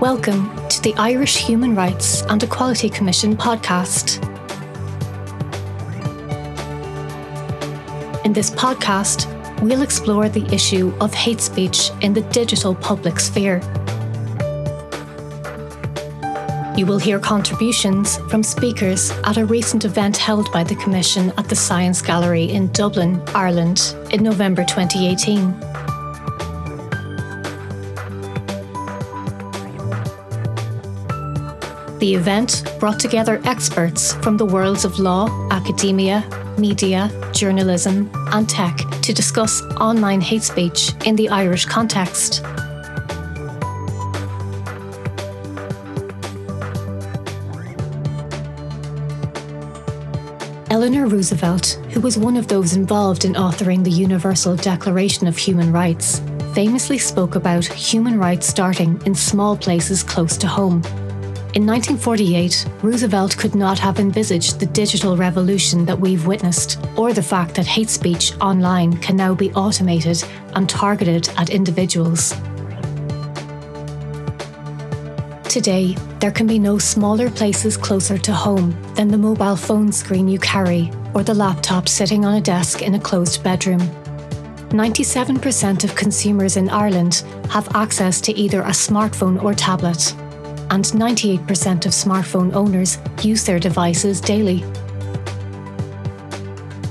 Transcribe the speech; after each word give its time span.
Welcome 0.00 0.54
to 0.68 0.80
the 0.80 0.94
Irish 0.96 1.38
Human 1.38 1.74
Rights 1.74 2.22
and 2.28 2.40
Equality 2.40 2.88
Commission 2.88 3.36
podcast. 3.36 4.24
In 8.24 8.32
this 8.32 8.48
podcast, 8.48 9.26
we'll 9.60 9.82
explore 9.82 10.28
the 10.28 10.46
issue 10.54 10.94
of 11.00 11.12
hate 11.12 11.40
speech 11.40 11.90
in 12.00 12.12
the 12.12 12.20
digital 12.20 12.76
public 12.76 13.18
sphere. 13.18 13.60
You 16.76 16.86
will 16.86 17.00
hear 17.00 17.18
contributions 17.18 18.18
from 18.30 18.44
speakers 18.44 19.10
at 19.24 19.36
a 19.36 19.46
recent 19.46 19.84
event 19.84 20.16
held 20.16 20.48
by 20.52 20.62
the 20.62 20.76
Commission 20.76 21.32
at 21.36 21.48
the 21.48 21.56
Science 21.56 22.00
Gallery 22.02 22.44
in 22.44 22.70
Dublin, 22.70 23.20
Ireland, 23.34 23.96
in 24.12 24.22
November 24.22 24.62
2018. 24.62 25.77
The 31.98 32.14
event 32.14 32.62
brought 32.78 33.00
together 33.00 33.40
experts 33.44 34.12
from 34.14 34.36
the 34.36 34.46
worlds 34.46 34.84
of 34.84 35.00
law, 35.00 35.28
academia, 35.50 36.24
media, 36.56 37.10
journalism, 37.32 38.08
and 38.32 38.48
tech 38.48 38.76
to 39.02 39.12
discuss 39.12 39.60
online 39.80 40.20
hate 40.20 40.44
speech 40.44 40.92
in 41.04 41.16
the 41.16 41.28
Irish 41.28 41.64
context. 41.64 42.44
Eleanor 50.70 51.08
Roosevelt, 51.08 51.80
who 51.90 52.00
was 52.00 52.16
one 52.16 52.36
of 52.36 52.46
those 52.46 52.76
involved 52.76 53.24
in 53.24 53.32
authoring 53.32 53.82
the 53.82 53.90
Universal 53.90 54.54
Declaration 54.56 55.26
of 55.26 55.36
Human 55.36 55.72
Rights, 55.72 56.22
famously 56.54 56.98
spoke 56.98 57.34
about 57.34 57.64
human 57.64 58.18
rights 58.20 58.46
starting 58.46 59.02
in 59.04 59.16
small 59.16 59.56
places 59.56 60.04
close 60.04 60.36
to 60.36 60.46
home. 60.46 60.82
In 61.54 61.64
1948, 61.64 62.66
Roosevelt 62.82 63.38
could 63.38 63.54
not 63.54 63.78
have 63.78 63.98
envisaged 63.98 64.60
the 64.60 64.66
digital 64.66 65.16
revolution 65.16 65.86
that 65.86 65.98
we've 65.98 66.26
witnessed, 66.26 66.78
or 66.94 67.14
the 67.14 67.22
fact 67.22 67.54
that 67.54 67.66
hate 67.66 67.88
speech 67.88 68.36
online 68.38 68.98
can 68.98 69.16
now 69.16 69.34
be 69.34 69.50
automated 69.54 70.22
and 70.52 70.68
targeted 70.68 71.30
at 71.38 71.48
individuals. 71.48 72.34
Today, 75.48 75.96
there 76.20 76.30
can 76.30 76.46
be 76.46 76.58
no 76.58 76.78
smaller 76.78 77.30
places 77.30 77.78
closer 77.78 78.18
to 78.18 78.32
home 78.32 78.76
than 78.94 79.08
the 79.08 79.16
mobile 79.16 79.56
phone 79.56 79.90
screen 79.90 80.28
you 80.28 80.38
carry 80.38 80.92
or 81.14 81.22
the 81.22 81.32
laptop 81.32 81.88
sitting 81.88 82.26
on 82.26 82.34
a 82.34 82.42
desk 82.42 82.82
in 82.82 82.94
a 82.94 83.00
closed 83.00 83.42
bedroom. 83.42 83.80
97% 84.68 85.82
of 85.82 85.96
consumers 85.96 86.58
in 86.58 86.68
Ireland 86.68 87.24
have 87.48 87.74
access 87.74 88.20
to 88.20 88.34
either 88.34 88.60
a 88.60 88.66
smartphone 88.66 89.42
or 89.42 89.54
tablet, 89.54 90.14
and 90.70 90.84
98% 90.84 91.86
of 91.86 91.92
smartphone 91.92 92.54
owners 92.54 92.98
use 93.22 93.44
their 93.44 93.58
devices 93.58 94.20
daily. 94.20 94.64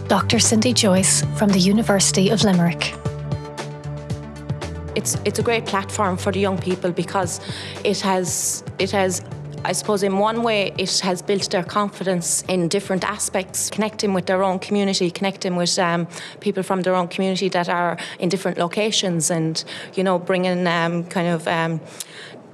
Dr. 0.08 0.40
Cindy 0.40 0.74
Joyce 0.74 1.24
from 1.38 1.50
the 1.50 1.60
University 1.60 2.30
of 2.30 2.44
Limerick 2.44 2.94
it's 4.98 5.16
it's 5.26 5.38
a 5.38 5.44
great 5.44 5.66
platform 5.66 6.18
for 6.18 6.32
the 6.32 6.40
young 6.40 6.58
people 6.58 6.92
because 6.92 7.40
it 7.84 8.02
has 8.02 8.64
it 8.80 8.92
has 8.92 9.22
I 9.64 9.74
suppose 9.74 10.02
in 10.04 10.18
one 10.18 10.44
way 10.44 10.74
it 10.78 11.00
has 11.00 11.22
built 11.22 11.52
their 11.52 11.64
confidence 11.64 12.44
in 12.48 12.68
different 12.68 13.04
aspects, 13.04 13.70
connecting 13.70 14.14
with 14.14 14.26
their 14.26 14.44
own 14.44 14.60
community, 14.60 15.12
connecting 15.12 15.56
with 15.56 15.78
um, 15.78 16.08
people 16.40 16.64
from 16.64 16.82
their 16.84 16.96
own 16.96 17.08
community 17.08 17.50
that 17.50 17.68
are 17.68 17.98
in 18.20 18.30
different 18.30 18.58
locations, 18.58 19.30
and 19.30 19.64
you 19.96 20.04
know 20.04 20.20
bringing 20.20 20.68
um, 20.68 21.04
kind 21.06 21.28
of 21.28 21.48
um, 21.48 21.82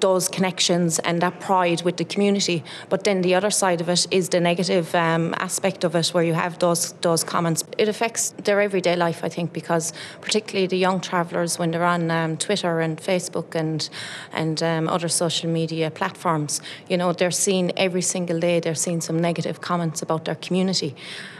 those 0.03 0.27
connections 0.27 0.99
and 0.99 1.21
that 1.21 1.39
pride 1.39 1.81
with 1.83 1.95
the 1.95 2.03
community. 2.03 2.61
But 2.89 3.05
then 3.05 3.21
the 3.21 3.35
other 3.35 3.49
side 3.49 3.79
of 3.79 3.87
it 3.87 4.05
is 4.11 4.27
the 4.27 4.41
negative 4.41 4.93
um, 4.93 5.33
aspect 5.37 5.85
of 5.85 5.95
it, 5.95 6.09
where 6.13 6.25
you 6.25 6.33
have 6.33 6.59
those 6.59 6.93
those 7.01 7.23
comments. 7.23 7.63
It 7.77 7.87
affects 7.87 8.33
their 8.43 8.59
everyday 8.59 8.95
life, 8.97 9.23
I 9.23 9.29
think, 9.29 9.53
because 9.53 9.93
particularly 10.21 10.67
the 10.67 10.77
young 10.77 10.99
travellers 11.01 11.57
when 11.57 11.71
they're 11.71 11.91
on 11.95 12.11
um, 12.11 12.37
Twitter 12.37 12.81
and 12.81 12.97
Facebook 12.97 13.55
and 13.55 13.89
and 14.33 14.61
um, 14.61 14.89
other 14.89 15.09
social 15.09 15.49
media 15.49 15.89
platforms, 15.89 16.61
you 16.89 16.97
know, 16.97 17.13
they're 17.13 17.39
seeing 17.45 17.71
every 17.77 18.01
single 18.01 18.39
day 18.39 18.59
they're 18.59 18.83
seeing 18.85 19.01
some 19.01 19.19
negative 19.21 19.57
comments 19.61 20.01
about 20.01 20.25
their 20.25 20.39
community, 20.47 20.91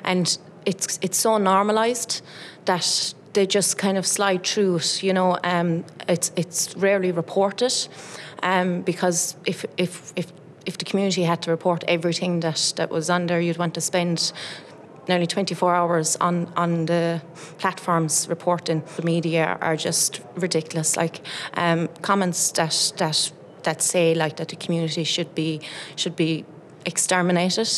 and 0.04 0.38
it's 0.66 1.00
it's 1.02 1.18
so 1.18 1.38
normalised 1.38 2.22
that 2.66 3.14
they 3.34 3.46
just 3.48 3.78
kind 3.78 3.98
of 3.98 4.06
slide 4.06 4.44
through 4.46 4.78
it. 4.78 5.04
You 5.04 5.14
know, 5.14 5.38
um, 5.44 5.84
it's 6.08 6.32
it's 6.36 6.76
rarely 6.78 7.12
reported, 7.12 7.74
um, 8.44 8.82
because 8.82 9.36
if 9.46 9.66
if 9.78 10.14
if 10.16 10.32
if 10.66 10.78
the 10.78 10.86
community 10.86 11.24
had 11.24 11.42
to 11.42 11.52
report 11.52 11.84
everything 11.88 12.42
that 12.42 12.74
that 12.76 12.90
was 12.90 13.10
on 13.10 13.26
there, 13.28 13.42
you'd 13.42 13.58
want 13.58 13.74
to 13.74 13.82
spend 13.82 14.34
nearly 15.08 15.28
24 15.28 15.76
hours 15.76 16.16
on 16.18 16.48
on 16.56 16.86
the 16.86 17.22
platforms 17.58 18.28
reporting. 18.30 18.84
The 18.96 19.04
media 19.04 19.58
are 19.62 19.76
just 19.76 20.22
ridiculous. 20.36 20.96
Like 20.96 21.22
um, 21.56 21.88
comments 22.02 22.52
that 22.52 22.94
that 22.98 23.32
that 23.64 23.82
say 23.82 24.14
like 24.14 24.36
that 24.36 24.50
the 24.50 24.56
community 24.56 25.04
should 25.04 25.34
be 25.34 25.62
should 25.96 26.16
be 26.16 26.46
exterminated, 26.86 27.70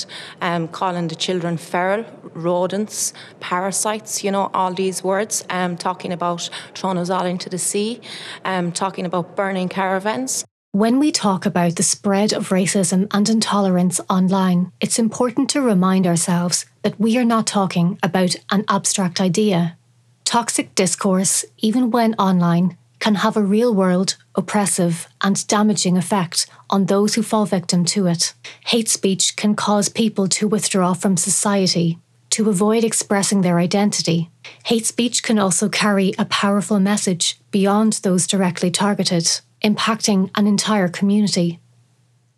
um, 0.41 0.67
calling 0.67 1.07
the 1.07 1.15
children 1.15 1.57
feral, 1.57 2.05
rodents, 2.33 3.13
parasites, 3.39 4.23
you 4.23 4.31
know, 4.31 4.49
all 4.51 4.73
these 4.73 5.03
words, 5.03 5.45
um, 5.51 5.77
talking 5.77 6.11
about 6.11 6.49
throwing 6.73 6.97
us 6.97 7.11
all 7.11 7.25
into 7.25 7.47
the 7.47 7.59
sea, 7.59 8.01
um, 8.45 8.71
talking 8.71 9.05
about 9.05 9.35
burning 9.35 9.69
caravans. 9.69 10.43
When 10.75 10.99
we 10.99 11.13
talk 11.13 11.45
about 11.45 11.77
the 11.77 11.83
spread 11.83 12.33
of 12.33 12.49
racism 12.49 13.07
and 13.11 13.29
intolerance 13.29 14.01
online, 14.09 14.73
it's 14.81 14.99
important 14.99 15.49
to 15.51 15.61
remind 15.61 16.05
ourselves 16.05 16.65
that 16.81 16.99
we 16.99 17.17
are 17.17 17.23
not 17.23 17.47
talking 17.47 17.97
about 18.03 18.35
an 18.51 18.65
abstract 18.67 19.21
idea. 19.21 19.77
Toxic 20.25 20.75
discourse, 20.75 21.45
even 21.59 21.91
when 21.91 22.13
online, 22.15 22.75
can 22.99 23.15
have 23.15 23.37
a 23.37 23.41
real 23.41 23.73
world, 23.73 24.17
oppressive, 24.35 25.07
and 25.21 25.47
damaging 25.47 25.95
effect 25.95 26.45
on 26.69 26.87
those 26.87 27.15
who 27.15 27.23
fall 27.23 27.45
victim 27.45 27.85
to 27.85 28.07
it. 28.07 28.33
Hate 28.65 28.89
speech 28.89 29.37
can 29.37 29.55
cause 29.55 29.87
people 29.87 30.27
to 30.27 30.45
withdraw 30.45 30.93
from 30.93 31.15
society, 31.15 31.99
to 32.31 32.49
avoid 32.49 32.83
expressing 32.83 33.43
their 33.43 33.59
identity. 33.59 34.29
Hate 34.65 34.85
speech 34.85 35.23
can 35.23 35.39
also 35.39 35.69
carry 35.69 36.13
a 36.19 36.25
powerful 36.25 36.81
message 36.81 37.39
beyond 37.49 37.93
those 38.03 38.27
directly 38.27 38.69
targeted 38.69 39.39
impacting 39.65 40.29
an 40.35 40.45
entire 40.45 40.87
community. 40.87 41.59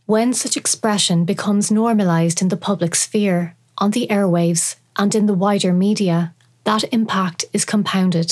When 0.05 0.33
such 0.33 0.55
expression 0.55 1.25
becomes 1.25 1.69
normalised 1.69 2.41
in 2.41 2.47
the 2.47 2.55
public 2.55 2.95
sphere, 2.95 3.55
on 3.77 3.91
the 3.91 4.07
airwaves, 4.07 4.77
and 4.95 5.13
in 5.13 5.25
the 5.25 5.33
wider 5.33 5.73
media, 5.73 6.33
that 6.63 6.85
impact 6.93 7.43
is 7.51 7.65
compounded. 7.65 8.31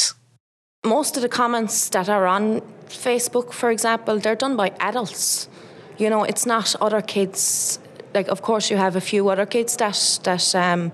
Most 0.86 1.18
of 1.18 1.22
the 1.22 1.30
comments 1.30 1.90
that 1.90 2.08
are 2.08 2.26
on 2.26 2.62
Facebook, 2.88 3.52
for 3.52 3.70
example, 3.70 4.18
they're 4.18 4.36
done 4.36 4.56
by 4.56 4.72
adults. 4.80 5.50
You 5.98 6.10
know, 6.10 6.24
it's 6.24 6.46
not 6.46 6.76
other 6.80 7.02
kids. 7.02 7.80
Like, 8.14 8.30
of 8.30 8.42
course, 8.42 8.72
you 8.72 8.78
have 8.78 8.96
a 8.96 9.02
few 9.02 9.28
other 9.30 9.46
kids 9.46 9.76
that 9.78 10.20
that 10.24 10.56
um, 10.56 10.92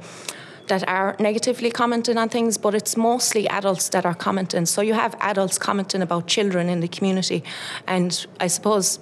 that 0.67 0.87
are 0.87 1.15
negatively 1.19 1.71
commenting 1.71 2.17
on 2.17 2.29
things, 2.29 2.57
but 2.57 2.73
it's 2.73 2.95
mostly 2.97 3.47
adults 3.49 3.89
that 3.89 4.05
are 4.05 4.13
commenting. 4.13 4.65
So 4.65 4.81
you 4.81 4.93
have 4.93 5.15
adults 5.19 5.57
commenting 5.57 6.01
about 6.01 6.27
children 6.27 6.69
in 6.69 6.79
the 6.79 6.87
community, 6.87 7.43
and 7.87 8.25
I 8.39 8.47
suppose 8.47 8.99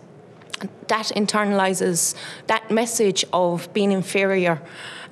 that 0.87 1.07
internalizes 1.15 2.15
that 2.47 2.69
message 2.69 3.25
of 3.31 3.71
being 3.73 3.91
inferior. 3.91 4.61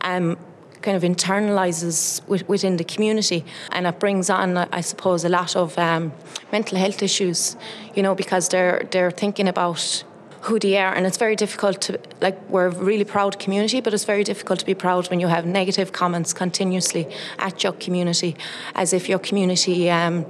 Um, 0.02 0.38
kind 0.82 0.96
of 0.96 1.04
internalizes 1.04 2.22
within 2.48 2.78
the 2.78 2.84
community 2.84 3.44
and 3.72 3.88
it 3.88 4.00
brings 4.00 4.30
on 4.30 4.58
I 4.58 4.82
suppose 4.82 5.26
a 5.26 5.30
lot 5.30 5.56
of 5.56 5.78
um, 5.78 6.14
mental 6.52 6.78
health 6.78 7.02
issues 7.02 7.58
you 7.96 8.04
know 8.04 8.14
because 8.14 8.48
they're 8.50 8.88
they're 8.92 9.12
thinking 9.12 9.48
about 9.48 10.04
who 10.48 10.60
they 10.60 10.78
are. 10.78 10.94
And 10.94 11.06
it's 11.06 11.18
very 11.18 11.36
difficult 11.36 11.82
to 11.82 12.00
like 12.22 12.38
we're 12.50 12.68
a 12.68 12.72
really 12.72 13.04
proud 13.06 13.40
community 13.40 13.82
but 13.82 13.94
it's 13.94 14.06
very 14.06 14.24
difficult 14.24 14.60
to 14.60 14.66
be 14.66 14.74
proud 14.74 15.10
when 15.10 15.20
you 15.20 15.28
have 15.28 15.46
negative 15.46 15.92
comments 15.92 16.34
continuously 16.34 17.08
at 17.38 17.64
your 17.64 17.74
community 17.74 18.36
as 18.76 18.94
if 18.94 19.10
your 19.10 19.20
community 19.20 19.90
um, 19.90 20.26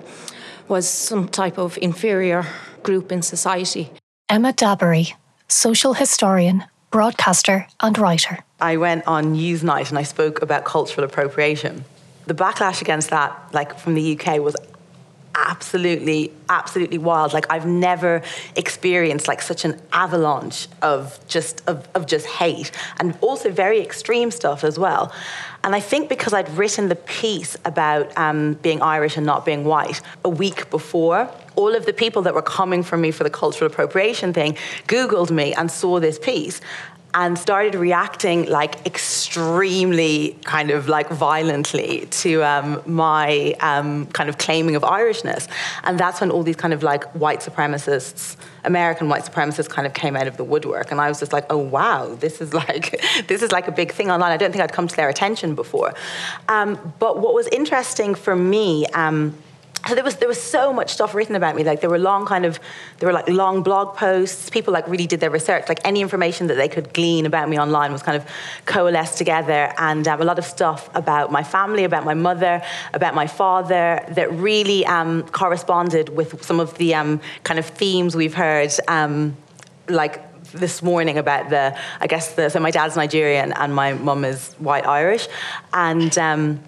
was 0.68 0.88
some 0.88 1.28
type 1.28 1.58
of 1.58 1.78
inferior 1.82 2.46
group 2.84 3.12
in 3.12 3.22
society. 3.22 3.90
Emma 4.30 4.54
dabiri 4.54 5.14
social 5.48 5.94
historian 5.94 6.64
broadcaster 6.92 7.68
and 7.80 7.98
writer. 7.98 8.40
I 8.60 8.78
went 8.78 9.08
on 9.08 9.36
newsnight 9.36 9.90
and 9.90 9.98
i 9.98 10.04
spoke 10.04 10.42
about 10.42 10.66
cultural 10.66 11.06
appropriation. 11.06 11.86
The 12.26 12.34
backlash 12.34 12.82
against 12.82 13.10
that 13.12 13.32
like 13.54 13.78
from 13.78 13.94
the 13.94 14.06
uk 14.14 14.26
was 14.42 14.56
absolutely, 15.46 16.32
absolutely 16.50 16.98
wild. 16.98 17.34
Like 17.34 17.46
I've 17.50 17.66
never 17.66 18.22
experienced 18.56 19.28
like 19.28 19.42
such 19.42 19.64
an 19.66 19.80
avalanche 19.94 20.68
of 20.82 21.20
just 21.28 21.62
of, 21.68 21.88
of 21.94 22.08
just 22.08 22.26
hate 22.26 22.72
and 23.00 23.18
also 23.22 23.52
very 23.52 23.80
extreme 23.80 24.32
stuff 24.32 24.64
as 24.64 24.80
well. 24.80 25.14
And 25.64 25.76
I 25.76 25.80
think 25.80 26.10
because 26.10 26.34
I'd 26.34 26.50
written 26.52 26.88
the 26.90 26.96
piece 26.96 27.58
about 27.66 28.16
um, 28.18 28.54
being 28.56 28.82
Irish 28.82 29.18
and 29.18 29.26
not 29.26 29.46
being 29.46 29.64
white 29.66 30.02
a 30.24 30.30
week 30.30 30.70
before, 30.70 31.30
all 31.56 31.76
of 31.76 31.86
the 31.86 31.94
people 31.94 32.22
that 32.24 32.34
were 32.34 32.42
coming 32.42 32.84
for 32.84 32.98
me 32.98 33.12
for 33.12 33.24
the 33.24 33.30
cultural 33.30 33.70
appropriation 33.70 34.34
thing 34.34 34.56
Googled 34.88 35.32
me 35.32 35.54
and 35.54 35.70
saw 35.70 36.00
this 36.00 36.18
piece 36.20 36.62
and 37.18 37.36
started 37.38 37.74
reacting 37.74 38.46
like 38.46 38.86
extremely 38.86 40.38
kind 40.44 40.70
of 40.70 40.88
like 40.88 41.10
violently 41.10 42.06
to 42.12 42.44
um, 42.44 42.80
my 42.86 43.56
um, 43.60 44.06
kind 44.08 44.30
of 44.30 44.38
claiming 44.38 44.76
of 44.76 44.84
Irishness. 44.84 45.48
And 45.84 46.00
that's 46.00 46.22
when 46.22 46.30
all 46.30 46.44
these 46.44 46.56
kind 46.56 46.76
of 46.76 46.84
like 46.84 47.04
white 47.14 47.40
supremacists, 47.40 48.38
American 48.66 49.10
white 49.10 49.24
supremacists 49.24 49.68
kind 49.68 49.88
of 49.88 49.96
came 49.96 50.16
out 50.16 50.28
of 50.28 50.38
the 50.38 50.44
woodwork. 50.44 50.92
And 50.92 51.02
I 51.02 51.10
was 51.10 51.20
just 51.20 51.34
like, 51.34 51.48
oh 51.50 51.58
wow, 51.58 52.14
this 52.14 52.40
is 52.40 52.54
like, 52.68 53.02
this 53.28 53.42
is 53.42 53.52
like 53.52 53.68
a 53.68 53.72
big 53.72 53.92
thing 53.94 54.12
online. 54.12 54.32
I 54.32 54.38
don't 54.38 54.52
think 54.52 54.64
I'd 54.64 54.72
come 54.72 54.88
to 54.88 54.96
their 54.96 55.10
attention 55.10 55.56
before. 55.56 55.96
Um, 56.48 56.94
but 57.00 57.20
what 57.20 57.34
was 57.34 57.48
interesting 57.48 58.14
for 58.14 58.36
me, 58.36 58.86
um, 58.94 59.36
there 59.96 60.04
was 60.04 60.16
there 60.18 60.28
was 60.28 60.42
so 60.42 60.74
much 60.74 60.94
stuff 60.94 61.14
written 61.14 61.36
about 61.36 61.56
me. 61.56 61.64
Like 61.64 61.82
there 61.82 61.90
were 61.90 62.00
long 62.00 62.26
kind 62.26 62.46
of 62.46 62.60
there 63.00 63.08
were 63.08 63.14
like 63.14 63.30
long 63.30 63.64
blog 63.64 63.96
posts. 63.96 64.50
People 64.50 64.74
like 64.74 64.88
really 64.88 65.08
did 65.08 65.20
their 65.20 65.30
research. 65.30 65.68
Like 65.68 65.80
any 65.84 66.02
information 66.02 66.48
that 66.48 66.56
they 66.56 66.68
could 66.68 66.94
glean 66.94 67.26
about 67.26 67.50
me 67.50 67.60
online 67.60 67.92
was 67.92 68.04
kind 68.04 68.18
of 68.18 68.28
coalesced 68.66 69.18
together. 69.18 69.74
And 69.78 70.08
um, 70.08 70.22
a 70.22 70.26
lot 70.26 70.40
of 70.40 70.46
stuff 70.46 70.90
about 70.96 71.32
my 71.32 71.44
family 71.44 71.84
about 71.84 72.06
my 72.06 72.14
mother 72.14 72.62
about 72.94 73.16
my 73.16 73.28
father 73.28 74.06
that 74.10 74.32
really 74.32 74.86
um, 74.86 75.24
corresponded 75.24 76.10
with 76.10 76.44
some 76.44 76.60
of 76.60 76.78
the 76.78 76.96
um, 76.96 77.20
kind 77.44 77.60
of 77.60 77.66
themes 77.66 78.16
we've 78.16 78.34
heard 78.34 78.72
um, 78.88 79.36
like 79.88 80.24
this 80.54 80.82
morning 80.82 81.18
about 81.18 81.50
the 81.50 81.78
i 82.00 82.08
guess 82.08 82.36
the, 82.36 82.50
so 82.50 82.58
my 82.60 82.72
dad's 82.72 82.96
nigerian 82.96 83.52
and 83.54 83.76
my 83.76 83.94
mum 83.94 84.24
is 84.24 84.54
white 84.54 84.86
irish. 84.86 85.28
And 85.74 86.18
um, 86.18 86.60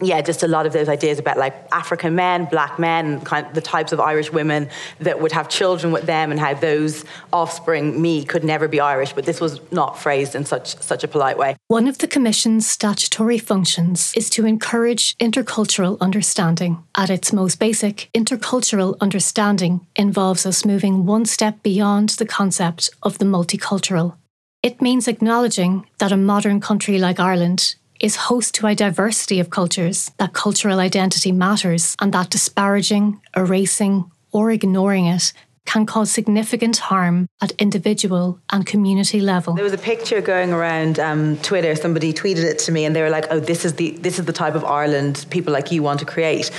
yeah, 0.00 0.20
just 0.20 0.42
a 0.42 0.48
lot 0.48 0.66
of 0.66 0.72
those 0.72 0.88
ideas 0.88 1.18
about 1.18 1.38
like 1.38 1.54
African 1.72 2.14
men, 2.14 2.46
black 2.46 2.78
men, 2.78 3.20
kind 3.20 3.46
of 3.46 3.54
the 3.54 3.60
types 3.60 3.92
of 3.92 4.00
Irish 4.00 4.32
women 4.32 4.68
that 5.00 5.20
would 5.20 5.32
have 5.32 5.48
children 5.48 5.92
with 5.92 6.06
them, 6.06 6.30
and 6.30 6.40
how 6.40 6.54
those 6.54 7.04
offspring, 7.32 8.00
me, 8.00 8.24
could 8.24 8.44
never 8.44 8.68
be 8.68 8.80
Irish. 8.80 9.12
But 9.12 9.24
this 9.24 9.40
was 9.40 9.60
not 9.70 9.98
phrased 9.98 10.34
in 10.34 10.44
such 10.44 10.76
such 10.80 11.04
a 11.04 11.08
polite 11.08 11.38
way. 11.38 11.56
One 11.68 11.88
of 11.88 11.98
the 11.98 12.08
Commission's 12.08 12.68
statutory 12.68 13.38
functions 13.38 14.12
is 14.16 14.30
to 14.30 14.46
encourage 14.46 15.16
intercultural 15.18 15.98
understanding. 16.00 16.82
At 16.96 17.10
its 17.10 17.32
most 17.32 17.58
basic, 17.58 18.08
intercultural 18.14 18.96
understanding 19.00 19.86
involves 19.96 20.46
us 20.46 20.64
moving 20.64 21.06
one 21.06 21.24
step 21.24 21.62
beyond 21.62 22.10
the 22.10 22.26
concept 22.26 22.90
of 23.02 23.18
the 23.18 23.24
multicultural. 23.24 24.16
It 24.62 24.80
means 24.80 25.08
acknowledging 25.08 25.86
that 25.98 26.10
a 26.10 26.16
modern 26.16 26.60
country 26.60 26.98
like 26.98 27.20
Ireland 27.20 27.74
is 28.00 28.16
host 28.16 28.54
to 28.56 28.66
a 28.66 28.74
diversity 28.74 29.40
of 29.40 29.50
cultures, 29.50 30.10
that 30.18 30.32
cultural 30.32 30.80
identity 30.80 31.32
matters, 31.32 31.96
and 32.00 32.12
that 32.12 32.30
disparaging, 32.30 33.20
erasing, 33.36 34.10
or 34.32 34.50
ignoring 34.50 35.06
it 35.06 35.32
can 35.66 35.86
cause 35.86 36.10
significant 36.10 36.76
harm 36.76 37.26
at 37.40 37.50
individual 37.52 38.38
and 38.50 38.66
community 38.66 39.20
level. 39.20 39.54
There 39.54 39.64
was 39.64 39.72
a 39.72 39.78
picture 39.78 40.20
going 40.20 40.52
around 40.52 40.98
um, 40.98 41.38
Twitter. 41.38 41.74
Somebody 41.74 42.12
tweeted 42.12 42.44
it 42.44 42.58
to 42.60 42.72
me, 42.72 42.84
and 42.84 42.94
they 42.94 43.02
were 43.02 43.10
like, 43.10 43.26
"Oh, 43.30 43.40
this 43.40 43.64
is 43.64 43.74
the 43.74 43.92
this 43.92 44.18
is 44.18 44.26
the 44.26 44.32
type 44.32 44.54
of 44.54 44.64
Ireland 44.64 45.24
people 45.30 45.52
like 45.52 45.72
you 45.72 45.82
want 45.82 46.00
to 46.00 46.06
create," 46.06 46.50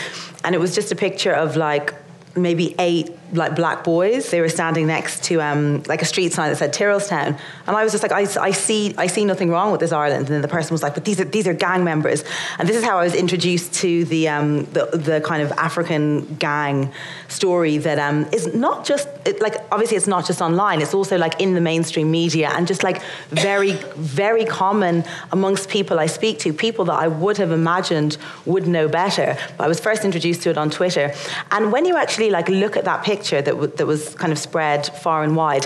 and 0.43 0.55
it 0.55 0.57
was 0.57 0.73
just 0.73 0.91
a 0.91 0.95
picture 0.95 1.33
of 1.33 1.55
like 1.55 1.93
maybe 2.35 2.75
eight 2.79 3.11
like 3.33 3.55
black 3.55 3.83
boys. 3.83 4.29
They 4.29 4.41
were 4.41 4.49
standing 4.49 4.87
next 4.87 5.23
to 5.25 5.41
um, 5.41 5.83
like 5.87 6.01
a 6.01 6.05
street 6.05 6.33
sign 6.33 6.49
that 6.49 6.57
said 6.57 6.73
Tyrrellstown, 6.73 7.39
and 7.67 7.75
I 7.75 7.83
was 7.83 7.91
just 7.91 8.03
like, 8.03 8.11
I, 8.11 8.27
I 8.41 8.51
see, 8.51 8.93
I 8.97 9.07
see 9.07 9.25
nothing 9.25 9.49
wrong 9.49 9.71
with 9.71 9.79
this 9.79 9.91
Ireland. 9.91 10.25
And 10.25 10.35
then 10.35 10.41
the 10.41 10.47
person 10.47 10.73
was 10.73 10.83
like, 10.83 10.93
but 10.93 11.05
these 11.05 11.19
are 11.19 11.25
these 11.25 11.47
are 11.47 11.53
gang 11.53 11.83
members, 11.83 12.23
and 12.59 12.69
this 12.69 12.75
is 12.75 12.83
how 12.83 12.97
I 12.97 13.03
was 13.03 13.15
introduced 13.15 13.73
to 13.75 14.05
the 14.05 14.29
um, 14.29 14.65
the, 14.65 14.85
the 14.93 15.21
kind 15.21 15.41
of 15.41 15.51
African 15.53 16.35
gang 16.35 16.91
story 17.27 17.77
that 17.79 17.99
um, 17.99 18.25
is 18.31 18.53
not 18.53 18.85
just 18.85 19.07
it, 19.25 19.41
like 19.41 19.55
obviously 19.71 19.97
it's 19.97 20.07
not 20.07 20.25
just 20.25 20.41
online. 20.41 20.81
It's 20.81 20.93
also 20.93 21.17
like 21.17 21.41
in 21.41 21.53
the 21.53 21.61
mainstream 21.61 22.11
media 22.11 22.51
and 22.53 22.67
just 22.67 22.83
like 22.83 23.01
very 23.29 23.73
very 23.95 24.45
common 24.45 25.03
amongst 25.31 25.69
people 25.69 25.99
I 25.99 26.05
speak 26.05 26.39
to, 26.39 26.53
people 26.53 26.85
that 26.85 26.99
I 26.99 27.07
would 27.07 27.37
have 27.37 27.51
imagined 27.51 28.17
would 28.45 28.67
know 28.67 28.87
better. 28.87 29.37
But 29.57 29.63
I 29.65 29.67
was 29.67 29.79
first 29.79 30.05
introduced 30.05 30.43
to 30.43 30.51
it 30.51 30.57
on 30.57 30.69
Twitter, 30.69 31.13
and 31.51 31.71
when 31.71 31.85
you 31.85 31.97
actually 31.97 32.29
like 32.29 32.47
look 32.49 32.77
at 32.77 32.85
that 32.85 33.03
picture 33.03 33.14
picture 33.15 33.41
that, 33.41 33.51
w- 33.51 33.73
that 33.77 33.87
was 33.87 34.15
kind 34.15 34.31
of 34.31 34.39
spread 34.39 34.85
far 34.87 35.23
and 35.23 35.35
wide. 35.35 35.65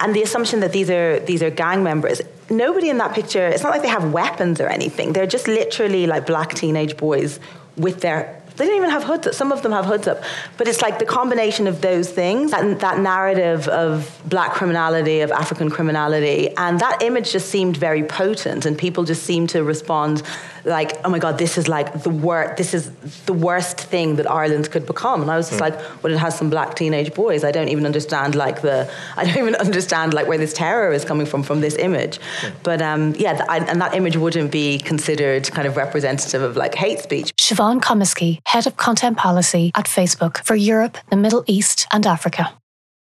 And 0.00 0.14
the 0.14 0.22
assumption 0.22 0.60
that 0.60 0.72
these 0.72 0.90
are 0.90 1.20
these 1.20 1.42
are 1.42 1.50
gang 1.50 1.82
members. 1.82 2.20
Nobody 2.50 2.88
in 2.90 2.98
that 2.98 3.14
picture. 3.14 3.46
It's 3.46 3.62
not 3.62 3.70
like 3.70 3.82
they 3.82 3.88
have 3.88 4.12
weapons 4.12 4.60
or 4.60 4.68
anything. 4.68 5.12
They're 5.12 5.26
just 5.26 5.46
literally 5.46 6.06
like 6.06 6.26
black 6.26 6.54
teenage 6.54 6.96
boys 6.96 7.40
with 7.76 8.00
their 8.00 8.42
they 8.56 8.64
didn't 8.64 8.76
even 8.76 8.90
have 8.90 9.04
hoods 9.04 9.26
up. 9.26 9.34
Some 9.34 9.52
of 9.52 9.62
them 9.62 9.72
have 9.72 9.86
hoods 9.86 10.06
up. 10.06 10.22
But 10.56 10.68
it's 10.68 10.82
like 10.82 10.98
the 10.98 11.06
combination 11.06 11.66
of 11.66 11.80
those 11.80 12.10
things, 12.10 12.50
that, 12.52 12.80
that 12.80 12.98
narrative 13.00 13.68
of 13.68 14.20
black 14.26 14.52
criminality, 14.52 15.20
of 15.20 15.32
African 15.32 15.70
criminality, 15.70 16.50
and 16.56 16.78
that 16.80 17.02
image 17.02 17.32
just 17.32 17.48
seemed 17.48 17.76
very 17.76 18.04
potent, 18.04 18.66
and 18.66 18.78
people 18.78 19.04
just 19.04 19.24
seemed 19.24 19.50
to 19.50 19.64
respond 19.64 20.22
like, 20.64 20.98
oh 21.04 21.10
my 21.10 21.18
God, 21.18 21.38
this 21.38 21.58
is 21.58 21.68
like 21.68 22.02
the 22.02 22.10
worst, 22.10 22.56
this 22.56 22.74
is 22.74 22.90
the 23.26 23.32
worst 23.32 23.78
thing 23.78 24.16
that 24.16 24.30
Ireland 24.30 24.70
could 24.70 24.86
become. 24.86 25.20
And 25.20 25.30
I 25.30 25.36
was 25.36 25.48
just 25.50 25.60
mm. 25.60 25.70
like, 25.70 26.02
well, 26.02 26.12
it 26.12 26.18
has 26.18 26.36
some 26.36 26.50
black 26.50 26.74
teenage 26.74 27.14
boys. 27.14 27.44
I 27.44 27.50
don't 27.50 27.68
even 27.68 27.84
understand 27.84 28.34
like 28.34 28.62
the, 28.62 28.90
I 29.16 29.24
don't 29.24 29.36
even 29.36 29.54
understand 29.56 30.14
like 30.14 30.26
where 30.26 30.38
this 30.38 30.54
terror 30.54 30.92
is 30.92 31.04
coming 31.04 31.26
from, 31.26 31.42
from 31.42 31.60
this 31.60 31.76
image. 31.76 32.18
Mm. 32.40 32.52
But 32.62 32.82
um, 32.82 33.14
yeah, 33.16 33.44
I, 33.48 33.58
and 33.58 33.80
that 33.80 33.94
image 33.94 34.16
wouldn't 34.16 34.50
be 34.50 34.78
considered 34.78 35.50
kind 35.50 35.68
of 35.68 35.76
representative 35.76 36.42
of 36.42 36.56
like 36.56 36.74
hate 36.74 37.00
speech. 37.00 37.34
Siobhan 37.36 37.80
Cummiskey, 37.80 38.40
Head 38.46 38.66
of 38.66 38.76
Content 38.76 39.16
Policy 39.16 39.72
at 39.74 39.86
Facebook 39.86 40.44
for 40.44 40.54
Europe, 40.54 40.98
the 41.10 41.16
Middle 41.16 41.44
East 41.46 41.86
and 41.92 42.06
Africa. 42.06 42.52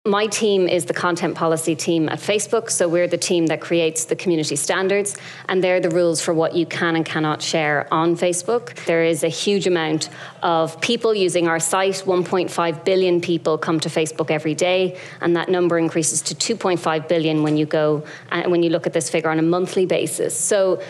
My 0.08 0.26
team 0.26 0.68
is 0.68 0.86
the 0.86 0.94
content 0.94 1.34
policy 1.34 1.74
team 1.74 2.08
at 2.08 2.18
Facebook. 2.18 2.70
So 2.70 2.88
we're 2.88 3.08
the 3.08 3.18
team 3.18 3.48
that 3.48 3.60
creates 3.60 4.06
the 4.06 4.16
community 4.16 4.56
standards, 4.56 5.18
and 5.50 5.62
they're 5.62 5.80
the 5.80 5.90
rules 5.90 6.22
for 6.22 6.32
what 6.32 6.54
you 6.54 6.64
can 6.64 6.96
and 6.96 7.04
cannot 7.04 7.42
share 7.42 7.86
on 7.92 8.16
Facebook. 8.16 8.74
There 8.86 9.04
is 9.04 9.22
a 9.22 9.28
huge 9.28 9.66
amount 9.66 10.08
of 10.42 10.80
people 10.80 11.14
using 11.14 11.46
our 11.46 11.60
site. 11.60 12.04
1.5 12.06 12.84
billion 12.86 13.20
people 13.20 13.58
come 13.58 13.80
to 13.80 13.90
Facebook 13.90 14.30
every 14.30 14.54
day, 14.54 14.98
and 15.20 15.36
that 15.36 15.50
number 15.50 15.78
increases 15.78 16.22
to 16.22 16.56
2.5 16.56 17.06
billion 17.06 17.42
when 17.42 17.58
you 17.58 17.66
go 17.66 18.02
uh, 18.30 18.44
when 18.44 18.62
you 18.62 18.70
look 18.70 18.86
at 18.86 18.94
this 18.94 19.10
figure 19.10 19.28
on 19.28 19.38
a 19.38 19.42
monthly 19.42 19.84
basis. 19.84 20.34
So 20.34 20.80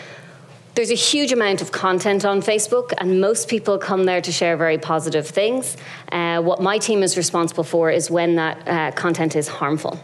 there's 0.79 0.91
a 0.91 0.93
huge 0.93 1.33
amount 1.33 1.61
of 1.61 1.73
content 1.73 2.23
on 2.23 2.41
Facebook, 2.41 2.93
and 2.99 3.19
most 3.19 3.49
people 3.49 3.77
come 3.77 4.05
there 4.05 4.21
to 4.21 4.31
share 4.31 4.55
very 4.55 4.77
positive 4.77 5.27
things. 5.27 5.75
Uh, 6.09 6.41
what 6.41 6.61
my 6.61 6.77
team 6.77 7.03
is 7.03 7.17
responsible 7.17 7.65
for 7.65 7.91
is 7.91 8.09
when 8.09 8.37
that 8.37 8.65
uh, 8.65 8.89
content 8.91 9.35
is 9.35 9.49
harmful. 9.49 9.99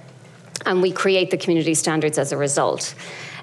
And 0.66 0.82
we 0.82 0.92
create 0.92 1.32
the 1.32 1.38
community 1.38 1.76
standards 1.76 2.18
as 2.18 2.34
a 2.34 2.38
result. 2.38 2.94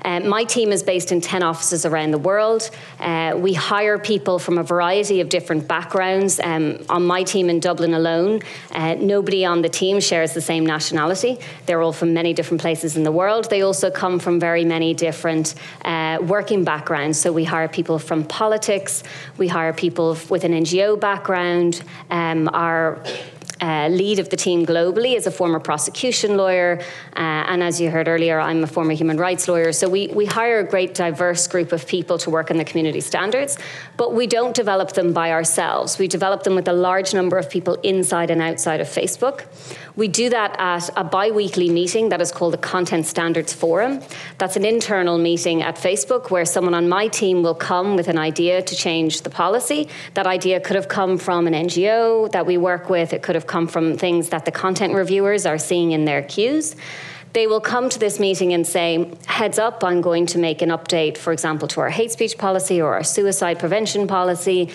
Uh, 0.05 0.21
my 0.21 0.45
team 0.45 0.73
is 0.73 0.83
based 0.83 1.13
in 1.13 1.21
10 1.21 1.43
offices 1.43 1.87
around 1.87 2.11
the 2.11 2.19
world. 2.19 2.71
Uh, 2.99 3.35
we 3.37 3.53
hire 3.53 3.99
people 3.99 4.39
from 4.39 4.59
a 4.59 4.63
variety 4.63 5.21
of 5.21 5.29
different 5.29 5.69
backgrounds. 5.69 6.41
Um, 6.41 6.85
on 6.89 7.07
my 7.07 7.23
team 7.23 7.49
in 7.49 7.61
Dublin 7.61 7.95
alone, 7.95 8.41
uh, 8.73 8.95
nobody 8.95 9.45
on 9.45 9.63
the 9.63 9.69
team 9.69 10.01
shares 10.01 10.35
the 10.35 10.41
same 10.41 10.67
nationality. 10.67 11.39
They're 11.67 11.83
all 11.83 11.93
from 11.93 12.15
many 12.15 12.35
different 12.35 12.61
places 12.61 12.97
in 12.97 13.03
the 13.05 13.13
world. 13.13 13.49
They 13.51 13.63
also 13.63 13.91
come 13.91 14.19
from 14.19 14.41
very 14.41 14.65
many 14.65 14.95
different 14.95 15.55
uh, 15.85 16.19
working 16.23 16.65
backgrounds. 16.65 17.21
So 17.21 17.33
we 17.33 17.45
hire 17.45 17.69
people 17.69 17.99
from 17.99 18.25
politics, 18.25 19.03
we 19.39 19.49
hire 19.49 19.73
people 19.73 20.17
with 20.29 20.45
an 20.45 20.53
NGO 20.53 20.99
background. 20.99 21.83
Um, 22.11 22.49
our 22.53 23.03
uh, 23.63 23.89
lead 23.89 24.19
of 24.19 24.29
the 24.29 24.37
team 24.37 24.67
globally 24.67 25.17
is 25.17 25.27
a 25.27 25.31
former 25.31 25.61
prosecution 25.61 26.37
lawyer, 26.37 26.81
uh, 27.17 27.21
and 27.51 27.63
as 27.63 27.81
you 27.81 27.91
heard 27.91 28.09
earlier, 28.09 28.41
I'm 28.41 28.65
a 28.65 28.67
former 28.67 28.93
human 28.93 29.17
rights 29.17 29.47
lawyer. 29.47 29.73
So 29.73 29.89
we, 29.89 30.09
we 30.09 30.27
hire 30.27 30.59
a 30.59 30.65
great 30.65 30.95
diverse 30.95 31.47
group 31.47 31.71
of 31.71 31.87
people 31.87 32.19
to 32.19 32.31
work 32.31 32.51
on 32.51 32.57
the 32.57 32.65
community 32.65 33.01
standards, 33.01 33.57
but 33.97 34.15
we 34.15 34.27
don't 34.27 34.55
develop 34.55 34.93
them 34.93 35.13
by 35.13 35.31
ourselves. 35.31 35.99
We 35.99 36.09
develop 36.09 36.43
them 36.43 36.57
with 36.57 36.67
a 36.67 36.73
large 36.73 37.15
number 37.15 37.39
of 37.39 37.49
people 37.49 37.75
inside 37.83 38.31
and 38.31 38.43
outside 38.43 38.81
of 38.81 38.89
Facebook. 38.89 39.47
We 39.95 40.09
do 40.09 40.31
that 40.31 40.57
at 40.59 40.89
a 40.97 41.05
bi 41.05 41.31
weekly 41.31 41.69
meeting 41.69 42.09
that 42.09 42.21
is 42.21 42.33
called 42.33 42.55
the 42.55 42.59
Content 42.59 43.07
Standards 43.07 43.53
Forum. 43.53 44.01
That's 44.39 44.57
an 44.57 44.65
internal 44.65 45.19
meeting 45.19 45.63
at 45.63 45.77
Facebook 45.77 46.31
where 46.31 46.47
someone 46.47 46.75
on 46.75 46.89
my 46.89 47.09
team 47.09 47.43
will 47.43 47.55
come 47.55 47.95
with 47.95 48.09
an 48.09 48.19
idea 48.19 48.63
to 48.63 48.75
change 48.75 49.21
the 49.21 49.31
policy. 49.31 49.89
That 50.15 50.27
idea 50.27 50.61
could 50.61 50.77
have 50.77 50.89
come 50.89 51.19
from 51.19 51.47
an 51.47 51.53
NGO 51.53 52.33
that 52.33 52.47
we 52.47 52.57
work 52.57 52.89
with, 52.89 53.13
it 53.13 53.23
could 53.23 53.35
have 53.35 53.47
come 53.53 53.67
from 53.67 53.97
things 53.97 54.25
that 54.31 54.45
the 54.45 54.55
content 54.65 54.93
reviewers 54.95 55.47
are 55.47 55.59
seeing 55.59 55.93
in 55.93 56.05
their 56.05 56.23
queues 56.23 56.77
they 57.33 57.47
will 57.47 57.61
come 57.61 57.89
to 57.89 57.99
this 57.99 58.21
meeting 58.21 58.53
and 58.53 58.67
say, 58.67 59.11
heads 59.27 59.59
up, 59.59 59.83
I'm 59.83 60.01
going 60.01 60.27
to 60.27 60.39
make 60.39 60.61
an 60.61 60.69
update, 60.69 61.17
for 61.17 61.33
example, 61.33 61.67
to 61.69 61.81
our 61.81 61.91
hate 61.91 62.13
speech 62.13 62.37
policy 62.37 62.81
or 62.81 62.95
our 62.95 63.05
suicide 63.05 63.59
prevention 63.59 64.07
policy. 64.07 64.71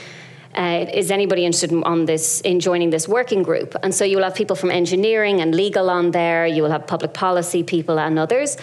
uh, 0.55 0.85
is 0.91 1.11
anybody 1.11 1.45
interested 1.45 1.71
in, 1.71 1.83
on 1.83 2.05
this 2.05 2.41
in 2.41 2.59
joining 2.59 2.89
this 2.89 3.07
working 3.07 3.43
group? 3.43 3.75
And 3.83 3.93
so 3.93 4.03
you 4.05 4.17
will 4.17 4.23
have 4.23 4.33
people 4.33 4.55
from 4.55 4.71
engineering 4.71 5.39
and 5.39 5.53
legal 5.53 5.89
on 5.89 6.11
there. 6.11 6.47
You 6.47 6.63
will 6.63 6.71
have 6.71 6.87
public 6.87 7.13
policy 7.13 7.61
people 7.61 7.99
and 7.99 8.17
others. 8.17 8.57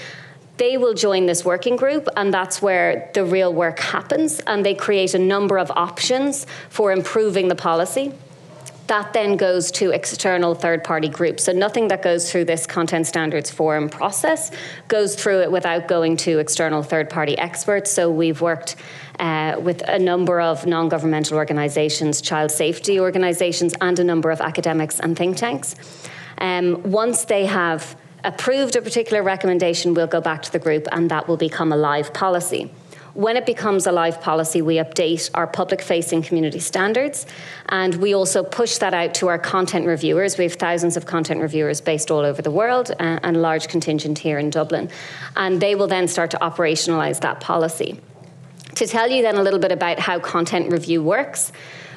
They 0.56 0.76
will 0.76 0.94
join 0.94 1.26
this 1.26 1.44
working 1.44 1.76
group, 1.76 2.09
and 2.16 2.33
that's 2.33 2.62
where 2.62 3.11
the 3.14 3.25
real 3.25 3.52
work 3.52 3.78
happens. 3.80 4.40
And 4.40 4.64
they 4.64 4.75
create 4.75 5.14
a 5.14 5.18
number 5.18 5.56
of 5.59 5.71
options 5.71 6.47
for 6.68 6.92
improving 6.92 7.49
the 7.49 7.56
policy 7.56 8.12
that 8.86 9.12
then 9.12 9.36
goes 9.36 9.70
to 9.72 9.90
external 9.90 10.54
third 10.54 10.84
party 10.84 11.08
groups. 11.08 11.44
So 11.44 11.52
nothing 11.52 11.88
that 11.88 12.02
goes 12.02 12.30
through 12.30 12.44
this 12.44 12.66
content 12.66 13.06
standards 13.06 13.50
forum 13.50 13.88
process 13.88 14.50
goes 14.88 15.14
through 15.14 15.40
it 15.42 15.50
without 15.50 15.88
going 15.88 16.16
to 16.18 16.38
external 16.38 16.82
third 16.82 17.08
party 17.08 17.36
experts. 17.38 17.90
So 17.90 18.10
we've 18.10 18.40
worked 18.40 18.76
uh, 19.18 19.56
with 19.60 19.82
a 19.88 19.98
number 19.98 20.40
of 20.40 20.66
non 20.66 20.88
governmental 20.88 21.36
organisations, 21.36 22.20
child 22.20 22.50
safety 22.50 23.00
organisations, 23.00 23.74
and 23.80 23.98
a 23.98 24.04
number 24.04 24.30
of 24.30 24.40
academics 24.40 25.00
and 25.00 25.16
think 25.16 25.36
tanks. 25.36 25.76
Um, 26.38 26.82
once 26.82 27.24
they 27.24 27.46
have 27.46 27.96
approved 28.22 28.76
a 28.76 28.82
particular 28.82 29.22
recommendation, 29.22 29.94
we'll 29.94 30.06
go 30.06 30.20
back 30.20 30.42
to 30.42 30.52
the 30.52 30.58
group 30.58 30.86
and 30.92 31.10
that 31.10 31.28
will 31.28 31.36
become 31.36 31.72
a 31.72 31.76
live 31.76 32.12
policy. 32.12 32.70
When 33.14 33.37
it 33.37 33.47
becomes 33.47 33.87
a 33.87 33.92
live 33.92 34.21
policy, 34.21 34.61
we 34.61 34.76
update 34.76 35.30
our 35.35 35.47
public 35.47 35.80
facing 35.80 36.23
community 36.23 36.59
standards 36.59 37.26
and 37.68 37.94
we 37.94 38.12
also 38.12 38.42
push 38.42 38.78
that 38.78 38.92
out 38.92 39.14
to 39.14 39.28
our 39.28 39.38
content 39.38 39.87
reviewers. 39.87 40.37
We 40.37 40.42
have 40.42 40.54
thousands 40.54 40.97
of 40.97 41.06
content 41.06 41.40
reviewers 41.40 41.80
based 41.80 42.11
all 42.11 42.21
over 42.21 42.42
the 42.42 42.50
world 42.50 42.90
uh, 42.90 43.21
and 43.23 43.37
a 43.37 43.38
large 43.38 43.68
contingent 43.68 44.18
here 44.18 44.40
in 44.40 44.50
Dublin. 44.50 44.90
And 45.37 45.62
they 45.62 45.76
will 45.76 45.87
then 45.87 46.09
start 46.09 46.33
to 46.33 46.38
operationalise 46.38 47.21
that 47.21 47.38
policy. 47.38 48.00
To 48.75 48.87
tell 48.87 49.09
you 49.09 49.23
then 49.23 49.37
a 49.37 49.44
little 49.44 49.61
bit 49.61 49.71
about 49.71 50.00
how 50.00 50.18
content 50.18 50.73
review 50.73 51.00
works, 51.00 51.52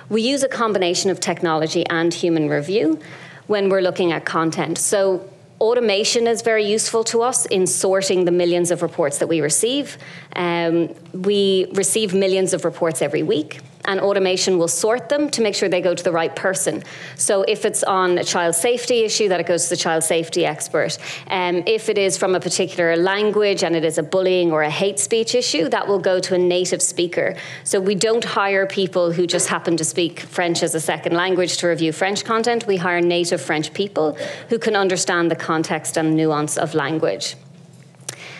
we 0.09 0.21
use 0.21 0.43
a 0.43 0.47
combination 0.47 1.09
of 1.09 1.19
technology 1.19 1.83
and 1.87 2.13
human 2.13 2.47
review 2.47 2.99
when 3.47 3.69
we're 3.69 3.81
looking 3.81 4.11
at 4.11 4.23
content. 4.23 4.77
So 4.77 5.27
Automation 5.59 6.27
is 6.27 6.43
very 6.43 6.65
useful 6.65 7.03
to 7.05 7.23
us 7.23 7.45
in 7.47 7.65
sorting 7.65 8.25
the 8.25 8.31
millions 8.31 8.69
of 8.69 8.81
reports 8.81 9.17
that 9.17 9.27
we 9.27 9.41
receive. 9.41 9.97
Um, 10.35 10.93
we 11.13 11.67
receive 11.73 12.13
millions 12.13 12.53
of 12.53 12.63
reports 12.63 13.01
every 13.01 13.23
week 13.23 13.61
and 13.87 13.99
automation 13.99 14.57
will 14.57 14.67
sort 14.67 15.09
them 15.09 15.29
to 15.31 15.41
make 15.41 15.55
sure 15.55 15.69
they 15.69 15.81
go 15.81 15.95
to 15.95 16.03
the 16.03 16.11
right 16.11 16.35
person. 16.35 16.83
So 17.15 17.43
if 17.43 17.65
it's 17.65 17.83
on 17.83 18.17
a 18.17 18.23
child 18.23 18.55
safety 18.55 19.03
issue, 19.03 19.29
that 19.29 19.39
it 19.39 19.47
goes 19.47 19.63
to 19.63 19.69
the 19.69 19.77
child 19.77 20.03
safety 20.03 20.45
expert. 20.45 20.97
Um, 21.27 21.63
if 21.65 21.89
it 21.89 21.97
is 21.97 22.17
from 22.17 22.35
a 22.35 22.39
particular 22.39 22.95
language 22.95 23.63
and 23.63 23.75
it 23.75 23.83
is 23.83 23.97
a 23.97 24.03
bullying 24.03 24.51
or 24.51 24.61
a 24.61 24.69
hate 24.69 24.99
speech 24.99 25.33
issue, 25.33 25.69
that 25.69 25.87
will 25.87 25.99
go 25.99 26.19
to 26.19 26.35
a 26.35 26.37
native 26.37 26.81
speaker. 26.81 27.35
So 27.63 27.79
we 27.79 27.95
don't 27.95 28.23
hire 28.23 28.67
people 28.67 29.11
who 29.11 29.25
just 29.25 29.47
happen 29.47 29.77
to 29.77 29.85
speak 29.85 30.19
French 30.19 30.61
as 30.61 30.75
a 30.75 30.81
second 30.81 31.15
language 31.15 31.57
to 31.57 31.67
review 31.67 31.91
French 31.91 32.25
content. 32.25 32.67
We 32.67 32.77
hire 32.77 33.01
native 33.01 33.41
French 33.41 33.73
people 33.73 34.17
who 34.49 34.59
can 34.59 34.75
understand 34.75 35.31
the 35.31 35.35
context 35.35 35.97
and 35.97 36.15
nuance 36.15 36.57
of 36.57 36.75
language. 36.75 37.35